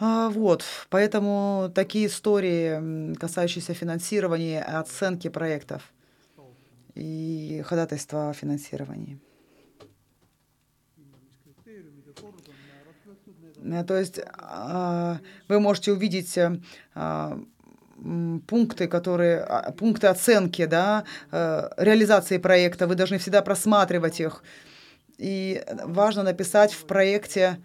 А, 0.00 0.30
вот, 0.30 0.64
поэтому 0.88 1.70
такие 1.74 2.06
истории, 2.06 3.14
касающиеся 3.14 3.74
финансирования, 3.74 4.62
оценки 4.62 5.28
проектов 5.28 5.92
и 6.94 7.62
ходатайства 7.64 8.30
о 8.30 8.32
финансировании. 8.32 9.20
То 13.86 13.96
есть 13.96 14.20
а, 14.34 15.18
вы 15.48 15.60
можете 15.60 15.92
увидеть 15.92 16.36
э, 16.36 16.58
пункты, 18.46 18.88
которые, 18.88 19.40
а, 19.40 19.72
пункты 19.72 20.08
оценки, 20.08 20.66
да, 20.66 21.04
э, 21.30 21.68
реализации 21.76 22.38
проекта, 22.38 22.86
вы 22.86 22.94
должны 22.94 23.18
всегда 23.18 23.42
просматривать 23.42 24.20
их. 24.20 24.42
И 25.18 25.62
важно 25.84 26.22
написать 26.22 26.72
в 26.72 26.84
проекте, 26.84 27.58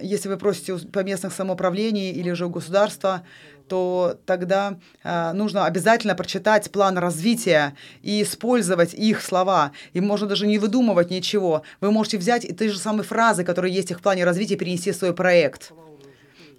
если 0.00 0.28
вы 0.28 0.36
просите 0.36 0.76
по 0.88 1.02
местных 1.04 1.32
самоуправлений 1.32 2.12
или 2.12 2.32
же 2.32 2.46
у 2.46 2.50
государства, 2.50 3.22
то 3.68 4.18
тогда 4.26 4.78
э, 5.02 5.32
нужно 5.32 5.66
обязательно 5.66 6.14
прочитать 6.14 6.70
план 6.70 6.98
развития 6.98 7.74
и 8.02 8.22
использовать 8.22 8.94
их 8.94 9.22
слова. 9.22 9.72
И 9.92 10.00
можно 10.00 10.26
даже 10.26 10.46
не 10.46 10.58
выдумывать 10.58 11.10
ничего. 11.10 11.62
Вы 11.80 11.90
можете 11.90 12.18
взять 12.18 12.44
и 12.44 12.54
те 12.54 12.68
же 12.68 12.78
самые 12.78 13.04
фразы, 13.04 13.44
которые 13.44 13.74
есть 13.74 13.88
в 13.88 13.90
их 13.92 14.00
плане 14.00 14.24
развития, 14.24 14.56
перенести 14.56 14.92
в 14.92 14.96
свой 14.96 15.12
проект. 15.14 15.72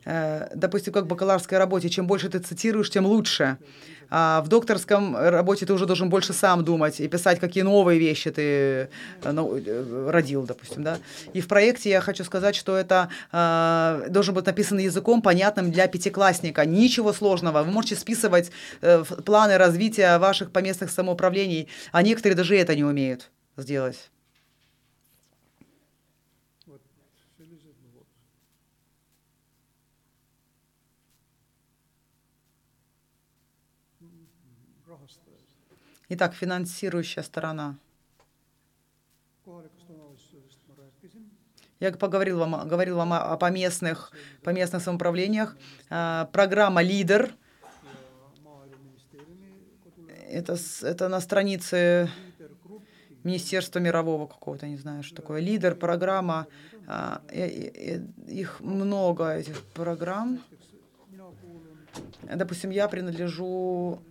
Э, 0.09 0.47
допустим, 0.55 0.93
как 0.93 1.03
в 1.03 1.07
бакалаврской 1.07 1.57
работе, 1.57 1.89
чем 1.89 2.07
больше 2.07 2.29
ты 2.29 2.39
цитируешь, 2.39 2.89
тем 2.89 3.05
лучше. 3.05 3.57
А 4.09 4.41
в 4.41 4.47
докторском 4.47 5.17
работе 5.17 5.65
ты 5.65 5.73
уже 5.73 5.85
должен 5.85 6.09
больше 6.09 6.31
сам 6.31 6.63
думать 6.63 7.01
и 7.01 7.09
писать, 7.09 7.41
какие 7.41 7.63
новые 7.63 7.99
вещи 7.99 8.31
ты 8.31 8.89
ну, 9.25 9.61
родил, 10.09 10.43
допустим, 10.43 10.83
да. 10.83 10.99
И 11.33 11.41
в 11.41 11.47
проекте 11.49 11.89
я 11.89 11.99
хочу 11.99 12.23
сказать, 12.23 12.55
что 12.55 12.77
это 12.77 13.09
э, 13.33 14.07
должен 14.09 14.33
быть 14.33 14.45
написан 14.45 14.77
языком, 14.77 15.21
понятным 15.21 15.71
для 15.71 15.87
пятиклассника. 15.87 16.65
Ничего 16.65 17.11
сложного. 17.11 17.63
Вы 17.63 17.71
можете 17.71 17.97
списывать 17.97 18.49
э, 18.79 19.03
планы 19.25 19.57
развития 19.57 20.19
ваших 20.19 20.51
поместных 20.51 20.89
самоуправлений, 20.89 21.67
а 21.91 22.01
некоторые 22.01 22.37
даже 22.37 22.55
это 22.55 22.77
не 22.77 22.85
умеют 22.85 23.29
сделать. 23.57 24.09
Итак, 36.09 36.33
финансирующая 36.33 37.21
сторона. 37.21 37.75
Я 41.81 41.91
поговорил 41.91 42.39
вам, 42.39 42.65
говорил 42.65 42.95
вам 42.95 43.11
о, 43.11 43.35
поместных, 43.35 44.13
поместных 44.41 44.81
самоуправлениях. 44.81 45.57
А, 45.89 46.29
программа 46.31 46.81
«Лидер». 46.81 47.33
Это, 50.29 50.57
это 50.81 51.09
на 51.09 51.19
странице 51.19 52.09
Министерства 53.25 53.79
мирового 53.79 54.27
какого-то, 54.27 54.65
не 54.67 54.77
знаю, 54.77 55.03
что 55.03 55.17
такое. 55.17 55.41
Лидер, 55.41 55.75
программа. 55.75 56.47
А, 56.87 57.21
их 57.33 58.61
много, 58.61 59.35
этих 59.35 59.61
программ. 59.73 60.39
Допустим, 62.23 62.69
я 62.69 62.87
принадлежу 62.87 64.01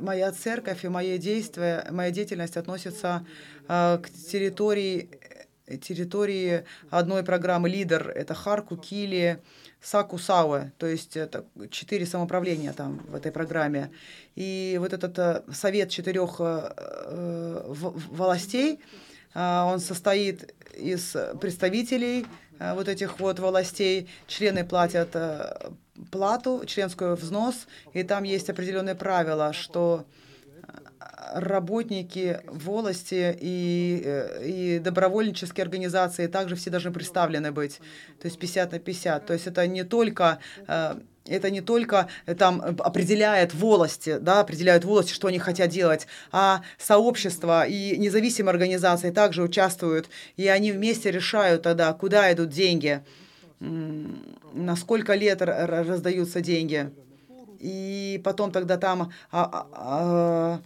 моя 0.00 0.32
церковь 0.32 0.84
и 0.84 0.88
мои 0.88 1.18
действия, 1.18 1.86
моя 1.90 2.10
деятельность 2.10 2.56
относятся 2.56 3.26
э, 3.68 3.98
к 4.02 4.10
территории 4.10 5.08
территории 5.80 6.64
одной 6.90 7.22
программы 7.22 7.68
«Лидер». 7.68 8.10
Это 8.10 8.34
Харку, 8.34 8.76
Кили, 8.76 9.40
Саку, 9.80 10.18
Сауэ. 10.18 10.72
То 10.76 10.86
есть 10.86 11.16
это 11.16 11.46
четыре 11.70 12.04
самоуправления 12.04 12.72
там 12.72 13.00
в 13.08 13.14
этой 13.14 13.32
программе. 13.32 13.90
И 14.34 14.76
вот 14.78 14.92
этот 14.92 15.18
э, 15.18 15.42
совет 15.52 15.88
четырех 15.88 16.36
э, 16.40 17.64
властей, 17.68 18.80
он 19.34 19.80
состоит 19.80 20.52
из 20.76 21.16
представителей 21.40 22.26
вот 22.58 22.86
этих 22.86 23.18
вот 23.18 23.38
властей. 23.38 24.10
Члены 24.26 24.62
платят 24.62 25.16
плату, 26.10 26.62
членскую 26.66 27.16
взнос, 27.16 27.66
и 27.92 28.02
там 28.02 28.24
есть 28.24 28.50
определенные 28.50 28.94
правила, 28.94 29.52
что 29.52 30.06
работники 31.34 32.40
волости 32.46 33.36
и, 33.40 34.02
э, 34.04 34.46
и 34.46 34.78
добровольнические 34.78 35.62
организации 35.62 36.26
также 36.26 36.56
все 36.56 36.70
должны 36.70 36.92
представлены 36.92 37.52
быть, 37.52 37.78
то 38.20 38.26
есть 38.26 38.38
50 38.38 38.72
на 38.72 38.78
50. 38.78 39.26
То 39.26 39.32
есть 39.32 39.46
это 39.46 39.66
не 39.66 39.84
только 39.84 40.38
э, 40.66 40.96
это 41.26 41.50
не 41.50 41.60
только 41.60 42.08
э, 42.26 42.34
там 42.34 42.60
определяет 42.60 43.54
волости, 43.54 44.18
да, 44.20 44.40
определяют 44.40 44.84
волости, 44.84 45.12
что 45.12 45.28
они 45.28 45.38
хотят 45.38 45.70
делать, 45.70 46.06
а 46.32 46.62
сообщество 46.78 47.66
и 47.66 47.96
независимые 47.96 48.50
организации 48.50 49.10
также 49.10 49.42
участвуют, 49.42 50.08
и 50.36 50.48
они 50.48 50.72
вместе 50.72 51.10
решают 51.10 51.62
тогда, 51.62 51.92
куда 51.92 52.32
идут 52.32 52.50
деньги 52.50 53.02
на 53.62 54.76
сколько 54.76 55.14
лет 55.14 55.40
раздаются 55.40 56.40
деньги. 56.40 56.90
И 57.60 58.20
потом 58.24 58.50
тогда 58.50 58.76
там, 58.76 59.12
а, 59.30 59.68
а, 59.72 60.60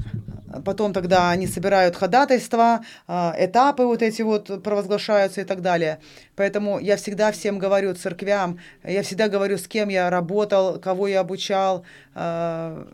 а, 0.50 0.62
потом 0.62 0.94
тогда 0.94 1.30
они 1.30 1.46
собирают 1.46 1.94
ходатайства, 1.94 2.80
а, 3.06 3.36
этапы 3.38 3.84
вот 3.84 4.00
эти 4.00 4.22
вот 4.22 4.62
провозглашаются 4.62 5.42
и 5.42 5.44
так 5.44 5.60
далее. 5.60 5.98
Поэтому 6.36 6.78
я 6.78 6.96
всегда 6.96 7.32
всем 7.32 7.58
говорю, 7.58 7.94
церквям, 7.94 8.60
я 8.82 9.02
всегда 9.02 9.28
говорю, 9.28 9.58
с 9.58 9.68
кем 9.68 9.90
я 9.90 10.08
работал, 10.08 10.80
кого 10.80 11.06
я 11.06 11.20
обучал, 11.20 11.84
а, 12.14 12.88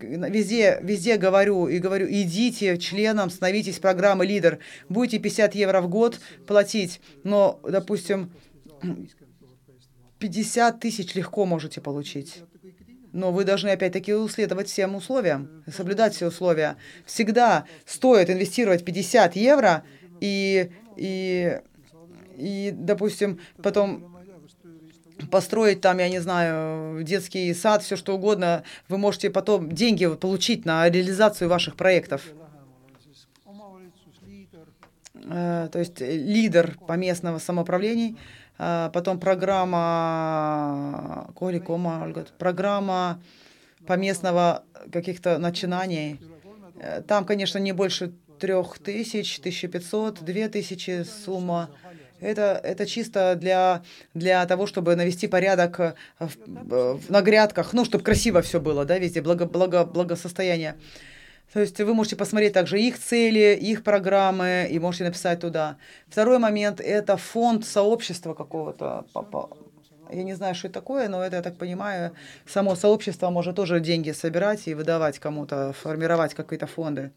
везде, 0.00 0.78
везде 0.80 1.16
говорю 1.16 1.66
и 1.66 1.78
говорю, 1.78 2.06
идите 2.08 2.78
членом, 2.78 3.30
становитесь 3.30 3.80
программы 3.80 4.26
лидер, 4.26 4.60
будете 4.88 5.18
50 5.18 5.56
евро 5.56 5.80
в 5.80 5.88
год 5.88 6.20
платить, 6.46 7.00
но, 7.24 7.58
допустим, 7.68 8.30
50 10.18 10.80
тысяч 10.80 11.14
легко 11.14 11.46
можете 11.46 11.80
получить. 11.80 12.42
Но 13.12 13.32
вы 13.32 13.44
должны 13.44 13.70
опять-таки 13.70 14.12
следовать 14.28 14.68
всем 14.68 14.94
условиям, 14.94 15.64
соблюдать 15.72 16.14
все 16.14 16.26
условия. 16.26 16.76
Всегда 17.06 17.64
стоит 17.86 18.30
инвестировать 18.30 18.84
50 18.84 19.36
евро 19.36 19.84
и, 20.20 20.70
и, 20.96 21.60
и 22.36 22.70
допустим, 22.74 23.40
потом 23.62 24.16
построить 25.30 25.80
там, 25.80 25.98
я 25.98 26.08
не 26.08 26.18
знаю, 26.18 27.02
детский 27.02 27.54
сад, 27.54 27.82
все 27.82 27.96
что 27.96 28.14
угодно, 28.14 28.64
вы 28.88 28.98
можете 28.98 29.30
потом 29.30 29.72
деньги 29.72 30.06
получить 30.14 30.64
на 30.64 30.88
реализацию 30.88 31.48
ваших 31.48 31.76
проектов. 31.76 32.22
Э, 35.28 35.68
То 35.72 35.78
есть 35.78 36.00
э, 36.00 36.16
лидер 36.16 36.76
по 36.86 36.92
местного 36.92 37.38
самоуправлений, 37.38 38.16
потом 38.58 39.20
программа 39.20 41.26
Коликома, 41.38 42.14
программа 42.38 43.20
по 43.86 43.96
местного 43.96 44.62
каких-то 44.92 45.38
начинаний. 45.38 46.20
Э, 46.80 47.02
Там, 47.02 47.24
конечно, 47.24 47.58
не 47.58 47.72
больше 47.72 48.12
трех 48.40 48.78
тысяч, 48.78 49.38
1500, 49.40 50.22
две 50.22 50.48
тысячи 50.48 51.04
сумма. 51.04 51.68
Это, 52.20 52.60
это 52.64 52.86
чисто 52.86 53.34
для, 53.36 53.82
для 54.14 54.44
того, 54.46 54.66
чтобы 54.66 54.96
навести 54.96 55.28
порядок 55.28 55.80
э, 55.80 55.94
в, 56.18 56.36
э, 56.72 56.92
в- 56.98 57.10
на 57.10 57.22
грядках, 57.22 57.72
ну, 57.74 57.84
чтобы 57.84 58.04
красиво 58.04 58.40
все 58.40 58.58
было, 58.60 58.84
да, 58.84 58.98
везде, 58.98 59.20
благо, 59.22 59.46
благо, 59.46 59.84
благосостояние. 59.84 60.74
То 61.52 61.60
есть 61.60 61.80
вы 61.80 61.94
можете 61.94 62.16
посмотреть 62.16 62.52
также 62.52 62.80
их 62.80 62.98
цели, 62.98 63.56
их 63.60 63.82
программы, 63.82 64.68
и 64.70 64.78
можете 64.78 65.04
написать 65.04 65.40
туда. 65.40 65.76
Второй 66.08 66.38
момент– 66.38 66.80
это 66.84 67.16
фонд 67.16 67.64
сообщества 67.64 68.34
какого-то. 68.34 69.06
Я 70.12 70.22
не 70.22 70.34
знаю, 70.34 70.54
что 70.54 70.68
это 70.68 70.80
такое, 70.80 71.08
но 71.08 71.22
это, 71.22 71.36
я 71.36 71.42
так 71.42 71.56
понимаю, 71.56 72.12
само 72.46 72.76
сообщество 72.76 73.30
может 73.30 73.56
тоже 73.56 73.80
деньги 73.80 74.12
собирать 74.12 74.68
и 74.68 74.74
выдавать 74.74 75.18
кому-то, 75.18 75.72
формировать 75.72 76.34
какие-то 76.34 76.66
фонды. 76.66 77.10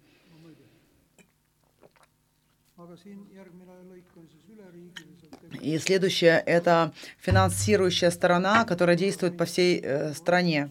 И 5.61 5.77
следующее– 5.79 6.41
это 6.45 6.93
финансирующая 7.19 8.11
сторона, 8.11 8.65
которая 8.65 8.95
действует 8.95 9.37
по 9.37 9.45
всей 9.45 9.81
э, 9.83 10.13
стране. 10.13 10.69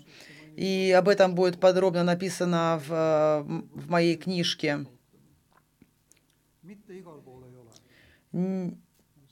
И 0.59 0.91
об 0.91 1.09
этом 1.09 1.37
будет 1.37 1.61
подробно 1.61 2.03
написано 2.03 2.83
в, 2.85 3.47
в 3.75 3.89
моей 3.89 4.17
книжке. 4.17 4.87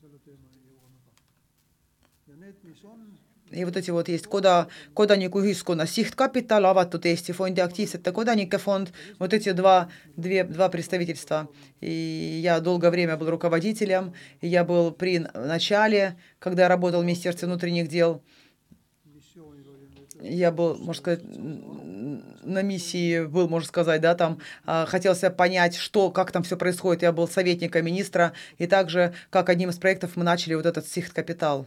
selle 0.01 0.18
teemani 0.24 0.61
jõuame 0.62 0.99
ka. 1.05 1.11
ja 2.31 2.37
И 3.53 3.64
вот 3.64 3.77
эти 3.77 3.91
вот 3.91 4.09
есть 4.09 4.27
кода, 4.27 4.66
kodanikuühiskonna 4.95 5.87
sihtkapитал, 5.87 6.66
avatud 6.66 7.05
Eesti 7.07 7.33
fondi 7.33 7.61
aktiivsete 7.61 8.12
kodanike 8.12 8.59
фонд. 8.59 8.93
Вот 9.18 9.33
эти 9.33 9.53
два, 9.53 9.89
две, 10.16 10.45
два 10.45 10.68
представительства. 10.68 11.49
И 11.81 12.41
я 12.43 12.61
долгое 12.61 12.91
время 12.91 13.16
был 13.16 13.31
руководителем. 13.31 14.14
И 14.41 14.49
я 14.49 14.64
был 14.64 14.91
при 14.91 15.18
начале, 15.35 16.16
когда 16.41 16.62
я 16.64 16.68
работал 16.68 17.03
в 17.03 17.05
Министерстве 17.05 17.47
внутренних 17.47 17.89
дел. 17.89 18.22
Я 20.29 20.51
был, 20.51 20.77
можно 20.79 21.01
сказать, 21.01 21.22
на 21.24 22.62
миссии 22.62 23.24
был, 23.24 23.49
можно 23.49 23.66
сказать, 23.66 24.01
да, 24.01 24.14
там 24.14 24.41
а, 24.64 24.87
хотелось 24.87 25.22
понять, 25.37 25.77
что, 25.77 26.11
как 26.11 26.33
там 26.33 26.43
все 26.43 26.57
происходит. 26.57 27.03
Я 27.03 27.12
был 27.12 27.29
советником 27.29 27.85
министра, 27.85 28.33
и 28.59 28.66
также, 28.66 29.14
как 29.31 29.49
одним 29.49 29.70
из 29.70 29.79
проектов 29.79 30.16
мы 30.16 30.24
начали 30.24 30.55
вот 30.55 30.66
этот 30.66 30.87
сихт-капитал. 30.89 31.66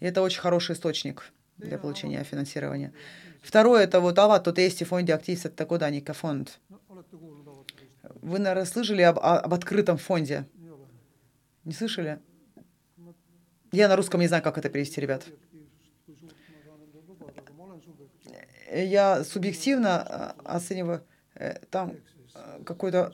И 0.00 0.04
это 0.04 0.20
очень 0.20 0.40
хороший 0.40 0.74
источник 0.74 1.32
для 1.58 1.78
получения 1.78 2.24
финансирования. 2.24 2.92
Второе, 3.40 3.84
это 3.84 4.00
вот 4.00 4.18
avatud 4.18 4.56
Eesti 4.56 4.84
фонде 4.84 5.14
активсete 5.14 5.64
kodanike 5.64 6.12
фонд. 6.12 6.58
no 6.70 6.78
olete 6.88 7.16
kuulnud 7.16 7.46
avatud 7.46 7.78
Eesti? 7.80 8.18
Вы, 8.20 8.38
наверное, 8.38 8.64
слышали 8.64 9.02
об, 9.02 9.18
об 9.18 9.54
открытом 9.54 9.98
фонде? 9.98 10.46
Не 11.64 11.72
слышали? 11.72 12.18
Я 13.72 13.88
на 13.88 13.96
русском 13.96 14.20
не 14.20 14.26
знаю, 14.26 14.42
как 14.42 14.58
это 14.58 14.68
перевести, 14.68 15.00
ребят. 15.00 15.24
Я 18.72 19.24
субъективно 19.24 20.00
а, 20.00 20.34
оцениваю 20.44 21.02
э, 21.34 21.58
там 21.70 21.96
э, 22.34 22.62
какой-то 22.64 23.12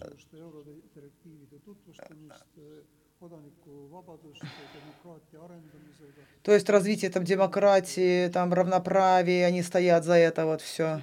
То 6.43 6.53
есть 6.53 6.69
развитие 6.71 7.11
там 7.11 7.25
демократии, 7.25 8.29
там 8.29 8.55
равноправие, 8.55 9.47
они 9.47 9.63
стоят 9.63 10.05
за 10.05 10.15
это 10.15 10.47
вот 10.47 10.61
все. 10.61 11.03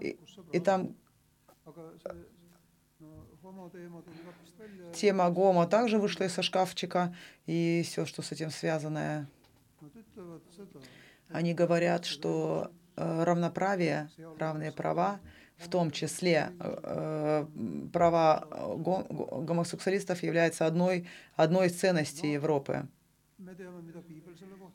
И, 0.00 0.18
и 0.52 0.60
там 0.60 0.96
тема 4.94 5.30
ГОМа 5.30 5.66
также 5.66 5.98
вышла 5.98 6.24
из 6.24 6.36
шкафчика, 6.40 7.14
и 7.46 7.82
все, 7.84 8.04
что 8.06 8.22
с 8.22 8.32
этим 8.32 8.50
связанное. 8.50 9.26
Они 11.30 11.54
говорят, 11.54 12.04
что 12.04 12.70
э, 12.96 13.24
равноправие, 13.24 14.08
равные 14.38 14.72
права, 14.72 15.20
в 15.58 15.68
том 15.68 15.90
числе 15.90 16.52
э, 16.60 16.78
э, 16.82 17.88
права 17.92 18.46
го- 18.76 19.04
го- 19.08 19.40
гомосексуалистов, 19.42 20.22
является 20.22 20.66
одной, 20.66 21.08
одной 21.34 21.66
из 21.66 21.78
ценностей 21.78 22.32
Европы. 22.32 22.86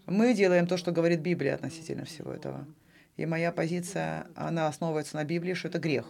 Мы 0.08 0.34
делаем 0.34 0.68
то, 0.68 0.78
что 0.78 0.92
говорит 0.92 1.22
Библия 1.22 1.56
относительно 1.56 2.06
всего 2.06 2.32
этого. 2.32 2.66
И 3.18 3.26
моя 3.26 3.52
позиция, 3.52 4.28
она 4.36 4.68
основывается 4.68 5.16
на 5.16 5.24
Библии, 5.24 5.54
что 5.54 5.68
это 5.68 5.80
грех. 5.80 6.06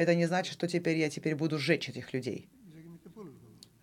Это 0.00 0.14
не 0.14 0.24
значит, 0.24 0.54
что 0.54 0.66
теперь 0.66 0.96
я 0.96 1.10
теперь 1.10 1.34
буду 1.34 1.58
сжечь 1.58 1.90
этих 1.90 2.14
людей. 2.14 2.48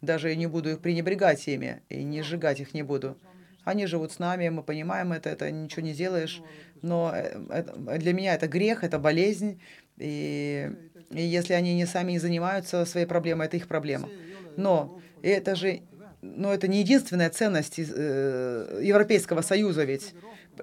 Даже 0.01 0.35
не 0.35 0.47
буду 0.47 0.71
их 0.71 0.79
пренебрегать 0.79 1.47
ими, 1.47 1.83
и 1.89 2.03
не 2.03 2.23
сжигать 2.23 2.59
их 2.59 2.73
не 2.73 2.81
буду. 2.81 3.15
Они 3.63 3.85
живут 3.85 4.11
с 4.11 4.17
нами, 4.17 4.49
мы 4.49 4.63
понимаем 4.63 5.13
это, 5.13 5.29
это 5.29 5.51
ничего 5.51 5.83
не 5.83 5.93
сделаешь. 5.93 6.41
Но 6.81 7.11
э, 7.13 7.39
это- 7.51 7.99
для 7.99 8.13
меня 8.13 8.33
это 8.33 8.47
грех, 8.47 8.83
это 8.83 8.97
болезнь. 8.97 9.61
И, 9.97 10.71
и 11.11 11.21
если 11.21 11.53
они 11.53 11.75
не 11.75 11.85
сами 11.85 12.13
не 12.13 12.19
занимаются 12.19 12.83
своей 12.85 13.05
проблемой, 13.05 13.45
это 13.45 13.57
их 13.57 13.67
проблема. 13.67 14.09
Но 14.55 14.99
это 15.21 15.55
же 15.55 15.81
но 16.23 16.51
это 16.51 16.67
не 16.67 16.79
единственная 16.79 17.29
ценность 17.29 17.75
э, 17.77 18.79
Европейского 18.81 19.41
Союза 19.41 19.83
ведь. 19.83 20.15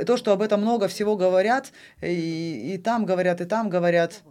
То, 0.05 0.17
что 0.17 0.33
об 0.33 0.43
этом 0.43 0.63
много 0.63 0.89
всего 0.89 1.17
говорят, 1.17 1.73
и, 2.03 2.73
и 2.75 2.79
там 2.79 3.07
говорят, 3.07 3.41
и 3.41 3.45
там 3.45 3.71
говорят. 3.71 4.25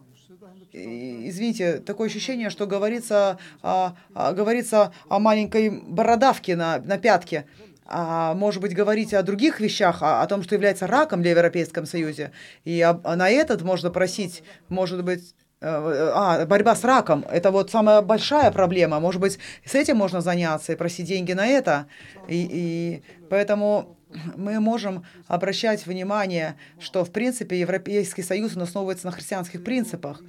Извините, 0.74 1.78
такое 1.78 2.10
ощущение, 2.10 2.50
что 2.50 2.66
говорится, 2.66 3.38
о, 3.62 3.94
о- 4.16 4.34
говорится 4.34 4.92
о 5.08 5.20
маленькой 5.20 5.70
бородавке 5.70 6.56
на, 6.56 6.80
на 6.80 6.98
пятке. 6.98 7.46
А 7.86 8.34
может 8.34 8.60
быть, 8.60 8.74
говорить 8.74 9.14
о 9.14 9.22
других 9.22 9.60
вещах, 9.60 10.02
о, 10.02 10.24
о 10.24 10.28
том, 10.28 10.42
что 10.42 10.56
является 10.56 10.88
раком 10.88 11.22
для 11.22 11.32
Европейском 11.32 11.86
Союзе. 11.86 12.32
И 12.64 12.82
а 12.82 13.16
на 13.16 13.30
этот 13.30 13.62
можно 13.62 13.92
просить, 13.92 14.44
может 14.68 15.04
быть, 15.04 15.36
э, 15.62 15.68
а, 15.68 16.44
борьба 16.48 16.76
с 16.76 16.84
раком, 16.84 17.24
это 17.30 17.52
вот 17.52 17.70
самая 17.70 18.02
большая 18.02 18.50
проблема. 18.52 19.00
Может 19.00 19.22
быть, 19.22 19.38
с 19.64 19.76
этим 19.76 19.98
можно 19.98 20.22
заняться 20.22 20.74
и 20.74 20.76
просить 20.76 21.06
деньги 21.06 21.34
на 21.34 21.46
это. 21.46 21.86
И, 22.28 22.48
и 22.50 23.04
поэтому 23.30 23.96
мы 24.36 24.60
можем 24.60 25.06
обращать 25.28 25.86
внимание, 25.86 26.56
что, 26.80 27.06
в 27.06 27.12
принципе, 27.12 27.60
Европейский 27.60 28.24
Союз 28.24 28.56
он 28.56 28.64
основывается 28.64 29.06
на 29.06 29.12
христианских 29.12 29.64
принципах. 29.64 30.22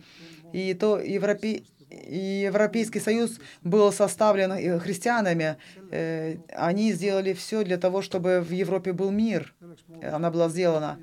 И 0.55 0.75
то 0.75 1.01
Европе... 1.01 1.63
Европейский 1.91 3.01
Союз 3.01 3.39
был 3.63 3.93
составлен 3.93 4.53
э, 4.53 4.79
христианами. 4.79 5.57
Э, 5.91 6.37
Они 6.53 6.93
сделали 6.93 7.33
все 7.33 7.65
для 7.65 7.77
того, 7.77 8.03
чтобы 8.03 8.41
в 8.41 8.51
Европе 8.51 8.93
был 8.93 9.11
мир. 9.11 9.55
Она 10.03 10.31
была 10.31 10.49
сделана. 10.49 10.99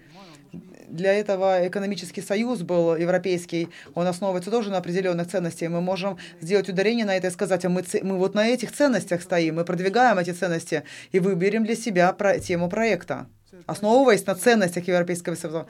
Для 0.89 1.13
этого 1.13 1.67
экономический 1.67 2.21
союз 2.21 2.59
был 2.59 2.97
европейский, 2.97 3.69
он 3.93 4.07
основывается 4.07 4.51
тоже 4.51 4.69
на 4.69 4.77
определенных 4.77 5.27
ценностях. 5.29 5.69
Мы 5.69 5.79
можем 5.79 6.17
сделать 6.41 6.67
ударение 6.67 7.05
на 7.05 7.15
это 7.15 7.27
и 7.27 7.31
сказать, 7.31 7.63
а 7.63 7.69
мы, 7.69 7.83
мы 8.03 8.17
вот 8.17 8.35
на 8.35 8.45
этих 8.47 8.73
ценностях 8.73 9.21
стоим, 9.21 9.55
мы 9.55 9.63
продвигаем 9.63 10.17
эти 10.17 10.31
ценности 10.31 10.83
и 11.13 11.19
выберем 11.19 11.63
для 11.63 11.75
себя 11.75 12.11
про- 12.11 12.39
тему 12.39 12.67
проекта, 12.69 13.27
основываясь 13.65 14.25
на 14.25 14.35
ценностях 14.35 14.85
Европейского 14.89 15.35
Союза. 15.35 15.65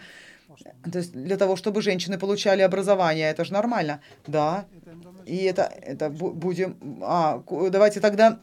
То 0.91 0.99
есть 0.99 1.13
для 1.13 1.37
того, 1.37 1.55
чтобы 1.55 1.81
женщины 1.81 2.17
получали 2.17 2.61
образование, 2.61 3.29
это 3.29 3.45
же 3.45 3.53
нормально. 3.53 4.01
Да, 4.27 4.65
и 5.25 5.37
это, 5.37 5.63
это 5.63 6.07
бу- 6.07 6.33
будем... 6.33 6.77
А, 7.01 7.43
давайте 7.69 7.99
тогда 7.99 8.39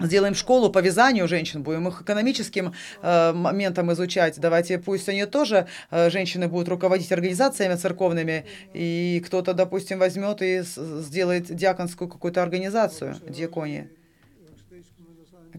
сделаем 0.00 0.34
школу 0.34 0.70
по 0.70 0.80
вязанию 0.80 1.28
женщин, 1.28 1.62
будем 1.62 1.88
их 1.88 2.02
экономическим 2.02 2.72
э, 3.02 3.32
моментом 3.32 3.92
изучать. 3.92 4.40
Давайте 4.40 4.78
пусть 4.78 5.08
они 5.08 5.24
тоже, 5.26 5.68
э, 5.90 6.10
женщины 6.10 6.48
будут 6.48 6.68
руководить 6.68 7.12
организациями 7.12 7.76
церковными, 7.76 8.44
и 8.72 9.22
кто-то, 9.24 9.54
допустим, 9.54 9.98
возьмет 9.98 10.42
и 10.42 10.62
сделает 10.62 11.54
диаконскую 11.54 12.08
какую-то 12.08 12.42
организацию, 12.42 13.16
диаконии. 13.28 13.88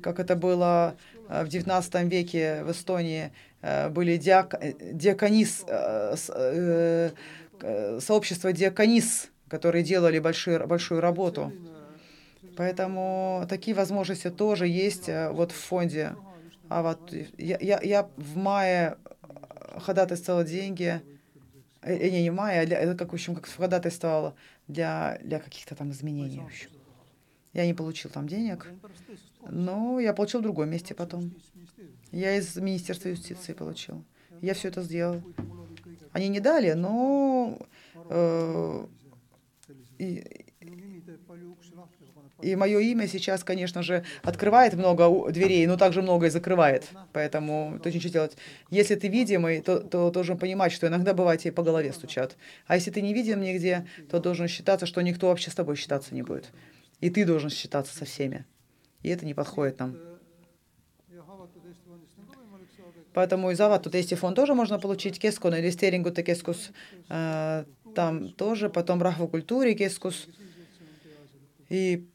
Как 0.01 0.19
это 0.19 0.35
было 0.35 0.95
в 1.29 1.47
XIX 1.47 2.09
веке 2.09 2.63
в 2.63 2.71
Эстонии, 2.71 3.31
э, 3.61 3.89
были 3.89 4.17
диак... 4.17 4.55
э, 4.59 4.73
диаконис, 4.93 5.63
э, 5.67 6.15
э, 6.29 7.11
э, 7.61 7.99
сообщество 7.99 8.51
диаконис, 8.53 9.29
которые 9.47 9.83
делали 9.83 10.19
большие, 10.19 10.65
большую 10.65 11.01
работу. 11.01 11.51
Поэтому 12.57 13.45
такие 13.49 13.75
возможности 13.75 14.29
тоже 14.29 14.67
есть 14.67 15.09
э, 15.09 15.29
вот 15.31 15.51
в 15.51 15.55
фонде. 15.55 16.15
А 16.69 16.81
вот 16.81 17.13
я, 17.37 17.57
я, 17.59 17.79
я 17.81 18.09
в 18.17 18.37
мае 18.37 18.97
ходатайствовала 19.77 20.43
деньги, 20.43 21.01
э, 21.81 22.09
не, 22.09 22.23
не 22.23 22.31
мае, 22.31 22.61
а 22.61 22.65
для, 22.65 22.95
как, 22.95 23.11
в 23.11 23.13
общем, 23.13 23.35
как 23.35 23.47
ходатайствовала 23.47 24.35
для, 24.67 25.19
для 25.23 25.39
каких-то 25.39 25.75
там 25.75 25.91
изменений. 25.91 26.41
Я 27.53 27.65
не 27.65 27.73
получил 27.73 28.11
там 28.11 28.27
денег, 28.27 28.67
но 29.49 29.99
я 29.99 30.13
получил 30.13 30.39
в 30.39 30.43
другом 30.43 30.69
месте 30.69 30.93
потом. 30.93 31.31
Я 32.11 32.35
из 32.37 32.55
Министерства 32.55 33.09
юстиции 33.09 33.53
получил. 33.53 34.03
Я 34.41 34.53
все 34.53 34.69
это 34.69 34.81
сделал. 34.81 35.21
Они 36.11 36.27
не 36.29 36.39
дали, 36.39 36.73
но 36.73 37.57
э, 38.09 38.85
и, 39.97 40.45
и 42.41 42.55
мое 42.55 42.79
имя 42.79 43.07
сейчас, 43.07 43.43
конечно 43.43 43.83
же, 43.83 44.05
открывает 44.23 44.73
много 44.75 45.31
дверей, 45.31 45.65
но 45.67 45.77
также 45.77 46.01
много 46.01 46.27
и 46.27 46.29
закрывает. 46.29 46.87
Поэтому 47.11 47.79
тут 47.83 47.93
ничего 47.93 48.13
делать. 48.13 48.37
Если 48.69 48.95
ты 48.95 49.07
видимый, 49.07 49.61
то, 49.61 49.79
то 49.79 50.09
должен 50.11 50.37
понимать, 50.37 50.71
что 50.71 50.87
иногда 50.87 51.13
бывает 51.13 51.41
тебе 51.41 51.51
по 51.51 51.63
голове 51.63 51.91
стучат. 51.91 52.37
А 52.67 52.75
если 52.75 52.91
ты 52.91 53.01
не 53.01 53.13
видим 53.13 53.41
нигде, 53.41 53.87
то 54.09 54.19
должен 54.19 54.47
считаться, 54.47 54.85
что 54.85 55.01
никто 55.01 55.27
вообще 55.27 55.51
с 55.51 55.55
тобой 55.55 55.75
считаться 55.75 56.13
не 56.13 56.21
будет. 56.21 56.51
И 57.01 57.09
ты 57.09 57.25
должен 57.25 57.49
считаться 57.49 57.95
со 57.95 58.05
всеми. 58.05 58.45
И 59.05 59.09
это 59.09 59.23
не 59.23 59.35
подходит 59.35 59.77
нам. 59.77 59.95
Поэтому 63.13 63.51
из 63.51 63.61
авату 63.61 63.91
тестифон 63.91 64.33
тоже 64.33 64.55
можно 64.55 64.79
получить, 64.79 65.19
кескон 65.19 65.53
или 65.53 65.69
стерингута 65.69 66.23
кескус 66.23 66.71
э, 67.09 67.65
там 67.93 68.29
тоже, 68.29 68.67
потом 68.67 69.03
рахву 69.03 69.27
культуре 69.27 69.75
кескус. 69.75 70.27
И 71.69 72.07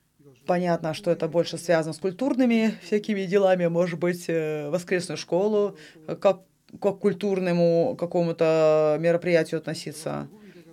понятно, 0.47 0.93
что 0.93 1.13
это 1.13 1.29
больше 1.29 1.59
связано 1.59 1.93
с 1.93 1.99
культурными 1.99 2.75
всякими 2.83 3.25
делами, 3.25 3.69
может 3.69 4.01
быть, 4.01 4.25
э, 4.27 4.69
воскресную 4.69 5.17
школу, 5.17 5.79
как, 6.07 6.43
как 6.81 6.99
к 6.99 7.01
культурному 7.01 7.95
какому-то 7.97 8.97
мероприятию 8.99 9.59
относиться. 9.59 10.29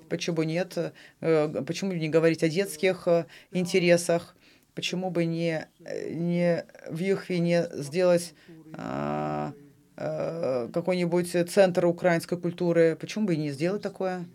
Почему 0.10 0.42
нет? 0.42 0.94
Э, 1.22 1.64
почему 1.64 1.94
не 1.94 2.10
говорить 2.10 2.42
о 2.42 2.50
детских 2.50 3.08
интересах? 3.52 4.36
Почему 4.78 5.10
бы 5.10 5.26
не, 5.26 5.68
не 6.10 6.64
в 6.88 7.00
Юхве 7.00 7.40
не 7.40 7.68
сделать 7.74 8.36
а, 8.74 9.54
Э, 10.00 10.70
какой-нибудь 10.72 11.36
центр 11.50 11.88
украинской 11.88 12.38
культуры, 12.38 12.96
почему 13.00 13.26
бы 13.26 13.34
и 13.34 13.38
не 13.38 13.50
сделать 13.50 13.82
такое? 13.82 14.26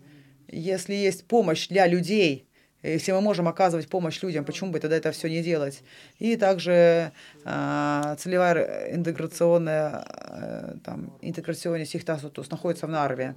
Если 0.49 0.93
есть 0.93 1.25
помощь 1.25 1.69
для 1.69 1.87
людей, 1.87 2.45
если 2.83 3.13
мы 3.13 3.21
можем 3.21 3.47
оказывать 3.47 3.87
помощь 3.87 4.21
людям, 4.21 4.43
почему 4.43 4.71
бы 4.71 4.81
тогда 4.81 4.97
это 4.97 5.13
все 5.13 5.29
не 5.29 5.41
делать? 5.41 5.81
И 6.19 6.35
также 6.35 7.13
э, 7.45 8.15
целевая 8.19 8.93
интеграционная 8.93 10.05
э, 10.05 10.75
там, 10.83 11.17
интеграционная 11.21 11.85
сихтасутус 11.85 12.51
находится 12.51 12.85
в 12.85 12.89
Нарве. 12.89 13.35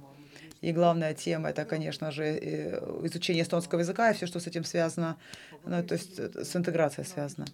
И 0.67 0.73
главная 0.73 1.13
тема 1.13 1.51
это, 1.51 1.63
конечно 1.63 2.11
же, 2.11 2.25
э, 2.25 3.05
изучение 3.05 3.43
эстонского 3.43 3.79
языка 3.79 4.11
и 4.11 4.13
все, 4.13 4.27
что 4.27 4.41
с 4.41 4.47
этим 4.47 4.65
связано, 4.65 5.15
ну, 5.63 5.81
то 5.81 5.93
есть 5.93 6.19
э, 6.19 6.43
с 6.43 6.53
интеграцией 6.57 7.07
связано. 7.07 7.45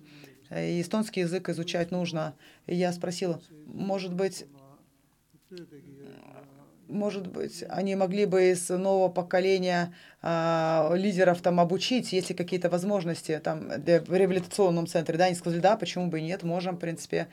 И 0.50 0.82
эстонский 0.82 1.20
язык 1.20 1.48
изучать 1.50 1.92
нужно. 1.92 2.34
И 2.66 2.74
я 2.74 2.92
спросила, 2.92 3.40
может 3.68 4.16
быть, 4.16 4.46
может 6.88 7.28
быть, 7.28 7.64
они 7.70 7.96
могли 7.96 8.26
бы 8.26 8.50
из 8.50 8.68
нового 8.70 9.10
поколения 9.10 9.94
э, 10.24 10.90
лидеров 10.96 11.40
там 11.42 11.60
обучить, 11.60 12.14
есть 12.14 12.30
ли 12.30 12.36
какие-то 12.36 12.72
возможности 12.72 13.40
там 13.44 13.68
в 13.68 14.16
реабилитационном 14.16 14.88
центре, 14.88 15.20
да, 15.20 15.26
они 15.26 15.36
сказали, 15.36 15.62
да, 15.62 15.78
почему 15.78 16.08
бы 16.08 16.18
и 16.18 16.24
нет, 16.24 16.42
можем, 16.42 16.78
в 16.78 16.80
принципе. 16.80 17.28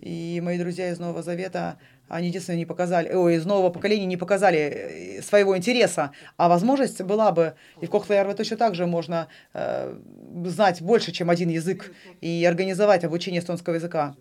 И 0.00 0.40
мои 0.42 0.58
друзья 0.58 0.90
из 0.90 0.98
Нового 0.98 1.22
Завета, 1.22 1.78
они 2.08 2.28
единственное 2.28 2.58
не 2.58 2.66
показали, 2.66 3.12
ой, 3.12 3.36
из 3.36 3.46
нового 3.46 3.70
поколения 3.70 4.06
не 4.06 4.16
показали 4.16 4.58
э, 4.58 5.22
своего 5.22 5.56
интереса, 5.56 6.12
а 6.36 6.48
возможность 6.48 7.02
была 7.02 7.32
бы, 7.32 7.54
и 7.80 7.86
в 7.86 7.90
Кохлоярве 7.90 8.34
точно 8.34 8.56
так 8.56 8.74
же 8.74 8.86
можно 8.86 9.28
э, 9.54 9.98
знать 10.44 10.82
больше, 10.82 11.12
чем 11.12 11.30
один 11.30 11.48
язык, 11.48 11.92
и 12.20 12.44
организовать 12.44 13.04
обучение 13.04 13.40
эстонского 13.40 13.74
языка. 13.74 14.14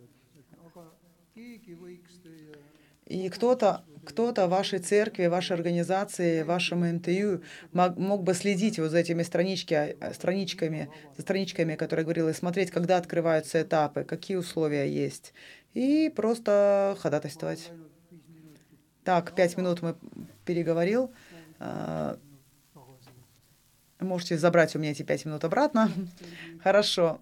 И 3.05 3.29
кто-то 3.29 3.83
кто-то 4.05 4.47
вашей 4.47 4.79
церкви, 4.79 5.25
вашей 5.25 5.53
организации, 5.53 6.43
вашему 6.43 6.85
МТЮ 6.85 7.41
мог, 7.73 7.97
мог 7.97 8.23
бы 8.23 8.33
следить 8.33 8.79
вот 8.79 8.91
за 8.91 8.99
этими 8.99 9.23
странички, 9.23 9.97
страничками, 10.13 10.89
за 11.17 11.23
страничками, 11.23 11.75
которые 11.75 12.03
я 12.03 12.05
говорила, 12.05 12.29
и 12.29 12.33
смотреть, 12.33 12.71
когда 12.71 12.97
открываются 12.97 13.61
этапы, 13.61 14.03
какие 14.03 14.37
условия 14.37 14.87
есть, 14.87 15.33
и 15.75 16.09
просто 16.09 16.97
ходатайствовать. 16.99 17.71
Так, 19.03 19.35
пять 19.35 19.55
минут 19.57 19.83
мы 19.83 19.95
переговорил. 20.45 21.13
А, 21.59 22.17
можете 23.99 24.37
забрать 24.37 24.75
у 24.75 24.79
меня 24.79 24.91
эти 24.91 25.03
пять 25.03 25.25
минут 25.25 25.43
обратно. 25.43 25.91
Хорошо. 26.63 27.21